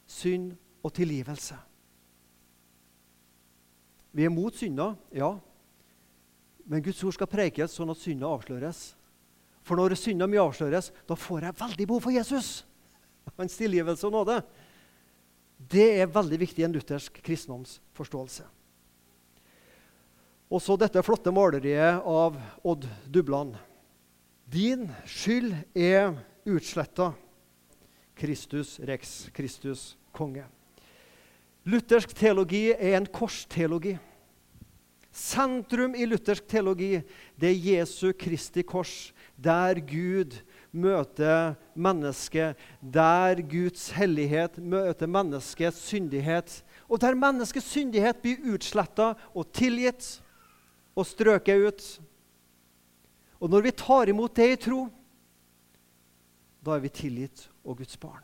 synd 0.06 0.54
og 0.84 0.94
tilgivelse. 0.94 1.58
Vi 4.14 4.26
er 4.26 4.34
mot 4.34 4.56
synder, 4.56 4.96
ja. 5.14 5.34
Men 6.68 6.84
Guds 6.84 7.00
ord 7.08 7.16
skal 7.16 7.30
prekes 7.32 7.76
sånn 7.78 7.92
at 7.94 8.02
synda 8.02 8.30
avsløres. 8.30 8.92
For 9.64 9.80
når 9.80 9.96
synda 10.00 10.28
mi 10.28 10.40
avsløres, 10.40 10.92
da 11.08 11.16
får 11.16 11.48
jeg 11.48 11.60
veldig 11.60 11.88
behov 11.88 12.04
for 12.06 12.16
Jesus. 12.16 12.62
Hans 13.38 13.58
tilgivelse 13.60 14.08
og 14.08 14.16
nåde. 14.16 14.42
Det 15.58 15.88
er 16.02 16.12
veldig 16.12 16.40
viktig 16.44 16.64
i 16.64 16.68
en 16.68 16.76
luthersk 16.76 17.20
kristendomsforståelse. 17.26 18.46
Og 20.48 20.64
så 20.64 20.78
dette 20.80 21.04
flotte 21.04 21.34
maleriet 21.36 22.04
av 22.08 22.38
Odd 22.64 22.86
Dubland. 23.12 23.58
Din 24.48 24.88
skyld 25.04 25.52
er 25.76 26.14
utsletta. 26.48 27.12
Kristus 28.18 28.78
rex, 28.80 29.28
Kristus 29.36 29.98
konge. 30.16 30.46
Luthersk 31.68 32.16
teologi 32.16 32.70
er 32.72 32.96
en 32.98 33.10
korsteologi. 33.12 33.98
Sentrum 35.18 35.96
i 35.98 36.06
luthersk 36.06 36.46
teologi 36.46 37.00
det 37.40 37.50
er 37.50 37.64
Jesu 37.72 38.12
Kristi 38.14 38.62
kors, 38.62 39.10
der 39.34 39.80
Gud 39.82 40.36
møter 40.70 41.56
mennesket, 41.74 42.58
der 42.82 43.42
Guds 43.42 43.90
hellighet 43.98 44.60
møter 44.62 45.10
menneskets 45.10 45.82
syndighet, 45.90 46.60
og 46.86 47.02
der 47.02 47.18
menneskets 47.18 47.70
syndighet 47.74 48.22
blir 48.22 48.46
utsletta 48.54 49.16
og 49.34 49.50
tilgitt 49.58 50.20
og 50.98 51.06
strøket 51.10 51.66
ut. 51.66 51.88
Og 53.42 53.50
når 53.50 53.68
vi 53.68 53.78
tar 53.78 54.10
imot 54.14 54.38
det 54.38 54.52
i 54.54 54.62
tro, 54.68 54.86
da 56.62 56.78
er 56.78 56.84
vi 56.86 56.94
tilgitt 56.94 57.48
og 57.66 57.82
Guds 57.82 57.98
barn. 57.98 58.22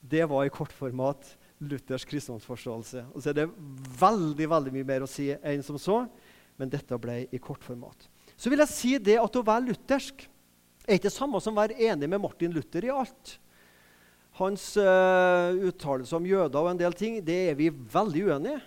Det 0.00 0.26
var 0.26 0.46
i 0.46 0.52
kortformat 0.54 1.36
Luthers 1.60 2.06
kristendomsforståelse. 2.08 3.04
Og 3.12 3.22
så 3.22 3.32
er 3.32 3.42
det 3.42 3.50
veldig 4.00 4.48
veldig 4.48 4.72
mye 4.74 4.88
mer 4.88 5.04
å 5.04 5.10
si 5.10 5.28
enn 5.36 5.64
som 5.64 5.78
så, 5.80 6.02
men 6.60 6.72
dette 6.72 6.96
ble 7.00 7.22
i 7.32 7.40
kortformat. 7.40 8.08
Så 8.40 8.52
vil 8.52 8.62
jeg 8.64 8.72
si 8.72 8.94
det 9.00 9.18
at 9.20 9.36
å 9.36 9.44
være 9.44 9.68
luthersk 9.68 10.24
er 10.86 10.96
ikke 10.96 11.10
det 11.10 11.14
samme 11.14 11.40
som 11.44 11.54
å 11.54 11.60
være 11.60 11.78
enig 11.90 12.08
med 12.08 12.22
Martin 12.22 12.52
Luther 12.54 12.86
i 12.88 12.92
alt. 12.92 13.36
Hans 14.40 14.72
uh, 14.80 15.52
uttalelse 15.68 16.16
om 16.16 16.26
jøder 16.26 16.60
og 16.62 16.70
en 16.70 16.80
del 16.80 16.94
ting 16.96 17.18
det 17.24 17.38
er 17.50 17.58
vi 17.58 17.68
veldig 17.70 18.26
uenige. 18.30 18.60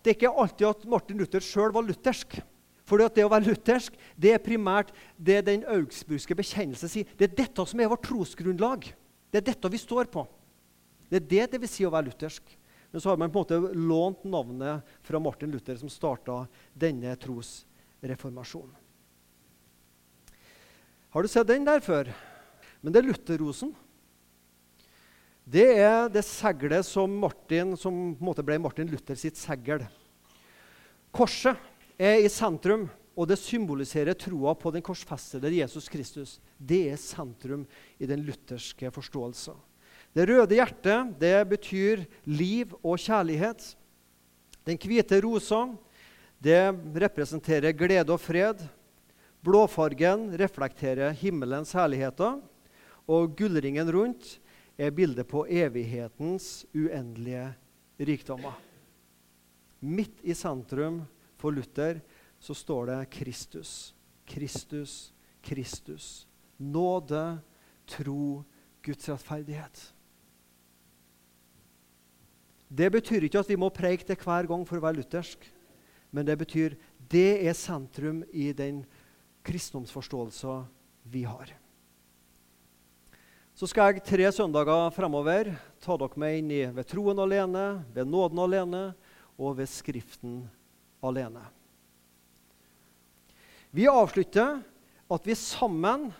Det 0.00 0.12
er 0.12 0.16
ikke 0.16 0.36
alltid 0.42 0.68
at 0.70 0.86
Martin 0.88 1.20
Luther 1.20 1.44
sjøl 1.44 1.74
var 1.74 1.84
luthersk. 1.84 2.38
For 2.86 3.02
det 3.02 3.24
å 3.26 3.30
være 3.32 3.50
luthersk 3.50 3.96
det 4.14 4.32
er 4.36 4.42
primært 4.42 4.92
det 5.18 5.40
den 5.48 5.66
augsburgske 5.68 6.36
bekjennelse 6.38 6.88
sier. 6.88 7.08
Det 7.18 7.28
er 7.28 7.38
dette 7.42 7.66
som 7.66 7.82
er 7.82 7.90
vårt 7.90 8.06
trosgrunnlag. 8.06 8.86
Det 9.28 9.42
er 9.42 9.48
dette 9.50 9.72
vi 9.72 9.80
står 9.82 10.08
på. 10.12 10.22
Det 11.10 11.20
er 11.20 11.28
det 11.30 11.50
det 11.52 11.60
vil 11.62 11.70
si 11.70 11.86
å 11.86 11.92
være 11.92 12.10
luthersk. 12.10 12.56
Men 12.90 13.02
så 13.02 13.10
har 13.10 13.18
man 13.20 13.30
på 13.32 13.42
en 13.42 13.44
måte 13.44 13.76
lånt 13.76 14.24
navnet 14.24 14.96
fra 15.04 15.20
Martin 15.20 15.50
Luther, 15.52 15.76
som 15.76 15.90
starta 15.92 16.44
denne 16.72 17.12
trosreformasjonen. 17.20 18.74
Har 21.16 21.24
du 21.24 21.28
sett 21.32 21.48
den 21.48 21.64
der 21.64 21.80
før? 21.80 22.10
Men 22.80 22.92
det 22.92 23.00
er 23.00 23.06
Lutherrosen. 23.08 23.70
Det 25.46 25.66
er 25.78 26.10
det 26.12 26.24
seglet 26.26 26.84
som, 26.84 27.12
Martin, 27.22 27.76
som 27.78 27.94
på 28.16 28.20
en 28.20 28.28
måte 28.28 28.44
ble 28.44 28.58
Martin 28.60 28.88
Luther 28.90 29.16
sitt 29.16 29.38
segl. 29.38 29.84
Korset 31.14 31.56
er 31.96 32.18
i 32.20 32.28
sentrum, 32.32 32.88
og 33.16 33.30
det 33.30 33.38
symboliserer 33.40 34.18
troa 34.18 34.52
på 34.58 34.72
den 34.74 34.84
korsfestede 34.84 35.54
Jesus 35.54 35.86
Kristus. 35.88 36.36
Det 36.58 36.82
er 36.90 37.00
sentrum 37.00 37.64
i 37.96 38.08
den 38.10 38.26
lutherske 38.26 38.90
forståelsen. 38.92 39.56
Det 40.16 40.24
røde 40.30 40.56
hjertet 40.56 41.10
det 41.20 41.34
betyr 41.44 42.06
liv 42.24 42.70
og 42.80 42.96
kjærlighet. 42.96 43.74
Den 44.64 44.78
hvite 44.80 45.18
rosa 45.20 45.66
det 46.40 46.72
representerer 46.96 47.74
glede 47.76 48.14
og 48.14 48.22
fred. 48.24 48.62
Blåfargen 49.44 50.30
reflekterer 50.40 51.12
himmelens 51.12 51.74
herligheter. 51.76 52.38
Og 53.04 53.34
gullringen 53.36 53.90
rundt 53.92 54.38
er 54.80 54.94
bildet 54.96 55.28
på 55.28 55.44
evighetens 55.52 56.64
uendelige 56.72 57.50
rikdommer. 58.00 58.56
Midt 59.84 60.24
i 60.24 60.32
sentrum 60.32 61.02
for 61.36 61.52
Luther 61.52 62.00
så 62.40 62.56
står 62.56 62.88
det 62.88 63.10
Kristus. 63.18 63.92
Kristus, 64.24 65.12
Kristus. 65.44 66.24
Nåde, 66.56 67.36
tro, 67.86 68.40
Guds 68.80 69.12
rettferdighet. 69.12 69.92
Det 72.68 72.88
betyr 72.92 73.26
ikke 73.26 73.40
at 73.42 73.50
vi 73.50 73.58
må 73.60 73.70
preike 73.70 74.06
det 74.08 74.18
hver 74.22 74.48
gang 74.50 74.64
for 74.66 74.78
å 74.78 74.84
være 74.86 75.00
luthersk. 75.00 75.44
Men 76.10 76.26
det 76.26 76.38
betyr 76.40 76.74
det 77.10 77.46
er 77.46 77.54
sentrum 77.54 78.22
i 78.34 78.50
den 78.56 78.82
kristendomsforståelsen 79.46 80.66
vi 81.12 81.22
har. 81.28 81.52
Så 83.56 83.68
skal 83.70 83.94
jeg 83.94 84.04
tre 84.04 84.26
søndager 84.34 84.90
fremover 84.92 85.54
ta 85.80 85.94
dere 85.96 86.20
med 86.20 86.40
inn 86.42 86.50
i 86.52 86.64
ved 86.76 86.88
troen 86.90 87.20
alene, 87.22 87.84
ved 87.94 88.10
nåden 88.10 88.42
alene 88.42 88.82
og 89.38 89.56
ved 89.56 89.70
Skriften 89.70 90.42
alene. 91.00 91.40
Vi 93.72 93.86
avslutter 93.88 94.58
at 95.06 95.28
vi 95.28 95.36
sammen 95.38 96.10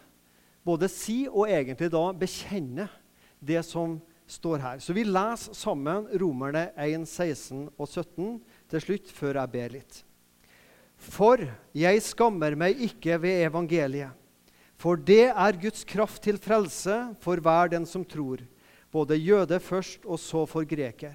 både 0.66 0.88
sier 0.90 1.34
og 1.34 1.50
egentlig 1.50 1.90
da 1.92 2.04
bekjenner 2.16 2.90
det 3.40 3.60
som 3.66 3.98
står 4.26 4.58
her. 4.58 4.78
Så 4.78 4.92
vi 4.92 5.04
leser 5.06 5.54
sammen 5.54 6.06
Romerne 6.18 6.68
1, 6.74 7.06
16 7.06 7.68
og 7.76 7.88
17 7.88 8.38
til 8.70 8.82
slutt, 8.82 9.10
før 9.14 9.40
jeg 9.40 9.52
ber 9.54 9.74
litt. 9.78 10.02
For 10.96 11.42
jeg 11.76 12.02
skammer 12.02 12.56
meg 12.58 12.80
ikke 12.88 13.18
ved 13.22 13.44
evangeliet, 13.46 14.14
for 14.76 14.98
det 15.00 15.30
er 15.30 15.60
Guds 15.60 15.84
kraft 15.88 16.22
til 16.24 16.38
frelse 16.42 16.96
for 17.22 17.40
hver 17.40 17.70
den 17.72 17.86
som 17.88 18.04
tror, 18.04 18.42
både 18.92 19.16
jøde 19.16 19.60
først 19.60 20.04
og 20.04 20.20
så 20.20 20.44
for 20.48 20.68
greker. 20.68 21.14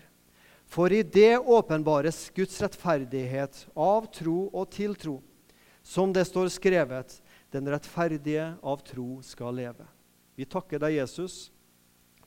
For 0.71 0.93
i 0.93 1.03
det 1.03 1.35
åpenbares 1.39 2.29
Guds 2.33 2.55
rettferdighet 2.63 3.65
av 3.75 4.07
tro 4.15 4.47
og 4.53 4.69
til 4.71 4.95
tro. 4.95 5.19
Som 5.83 6.13
det 6.13 6.23
står 6.29 6.47
skrevet, 6.53 7.17
den 7.51 7.67
rettferdige 7.67 8.53
av 8.63 8.83
tro 8.85 9.17
skal 9.25 9.57
leve. 9.57 9.87
Vi 10.37 10.47
takker 10.47 10.79
deg, 10.79 11.01
Jesus 11.01 11.49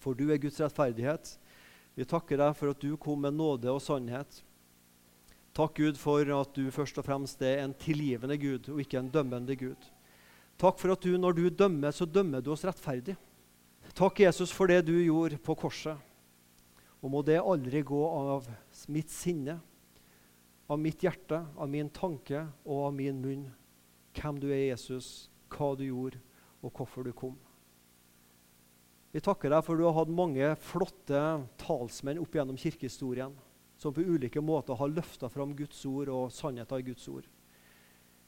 for 0.05 0.17
du 0.17 0.29
er 0.29 0.41
Guds 0.41 0.61
rettferdighet. 0.61 1.35
Vi 1.97 2.05
takker 2.09 2.41
deg 2.41 2.57
for 2.59 2.75
at 2.75 2.83
du 2.83 2.93
kom 3.01 3.25
med 3.25 3.37
nåde 3.39 3.73
og 3.73 3.83
sannhet. 3.83 4.43
Takk, 5.55 5.77
Gud, 5.79 5.99
for 6.01 6.27
at 6.35 6.57
du 6.57 6.67
først 6.75 6.99
og 6.99 7.07
fremst 7.07 7.43
er 7.47 7.63
en 7.63 7.77
tilgivende 7.79 8.37
Gud 8.43 8.73
og 8.73 8.81
ikke 8.83 8.99
en 8.99 9.13
dømmende 9.15 9.55
Gud. 9.57 9.91
Takk 10.59 10.81
for 10.81 10.95
at 10.95 11.05
du, 11.07 11.15
når 11.19 11.37
du 11.39 11.45
dømmer, 11.51 11.95
så 11.95 12.07
dømmer 12.07 12.43
du 12.43 12.51
oss 12.55 12.65
rettferdig. 12.67 13.15
Takk, 13.95 14.25
Jesus, 14.25 14.51
for 14.55 14.71
det 14.71 14.83
du 14.89 14.97
gjorde 14.99 15.39
på 15.39 15.55
korset. 15.59 15.95
Og 17.05 17.13
må 17.13 17.23
det 17.23 17.39
aldri 17.39 17.85
gå 17.87 18.01
av 18.09 18.49
mitt 18.91 19.13
sinne, 19.13 19.59
av 20.67 20.81
mitt 20.81 21.03
hjerte, 21.05 21.43
av 21.55 21.71
min 21.71 21.91
tanke 21.93 22.47
og 22.65 22.89
av 22.89 22.95
min 22.97 23.21
munn 23.23 23.49
hvem 24.15 24.39
du 24.41 24.49
er, 24.49 24.71
Jesus, 24.73 25.29
hva 25.53 25.75
du 25.79 25.85
gjorde, 25.87 26.23
og 26.65 26.73
hvorfor 26.73 27.07
du 27.07 27.13
kom. 27.15 27.35
Vi 29.15 29.23
takker 29.23 29.53
deg 29.53 29.63
for 29.63 29.79
du 29.79 29.85
har 29.87 29.95
hatt 29.95 30.11
mange 30.11 30.49
flotte 30.59 31.19
talsmenn 31.63 32.19
opp 32.19 32.35
gjennom 32.35 32.59
kirkehistorien 32.59 33.37
som 33.79 33.95
på 33.95 34.03
ulike 34.03 34.43
måter 34.43 34.75
har 34.75 34.91
løfta 34.91 35.29
fram 35.31 35.55
Guds 35.55 35.85
ord 35.87 36.11
og 36.11 36.33
sannheten 36.35 36.83
i 36.83 36.87
Guds 36.89 37.07
ord. 37.13 37.29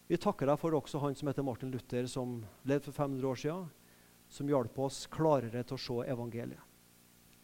Vi 0.06 0.18
takker 0.22 0.46
deg 0.46 0.60
for 0.62 0.78
også 0.78 1.02
han 1.02 1.18
som 1.18 1.26
heter 1.26 1.46
Martin 1.46 1.74
Luther, 1.74 2.06
som 2.06 2.38
levde 2.62 2.86
for 2.86 3.02
500 3.02 3.30
år 3.32 3.42
siden, 3.42 3.68
som 4.30 4.50
hjalp 4.50 4.78
oss 4.86 5.02
klarere 5.10 5.66
til 5.66 5.74
å 5.74 5.84
se 5.88 6.10
evangeliet. 6.14 6.62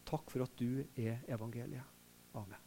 Takk 0.07 0.31
for 0.31 0.47
at 0.47 0.55
du 0.63 0.85
er 0.95 1.25
evangeliet. 1.27 1.89
Amen. 2.39 2.62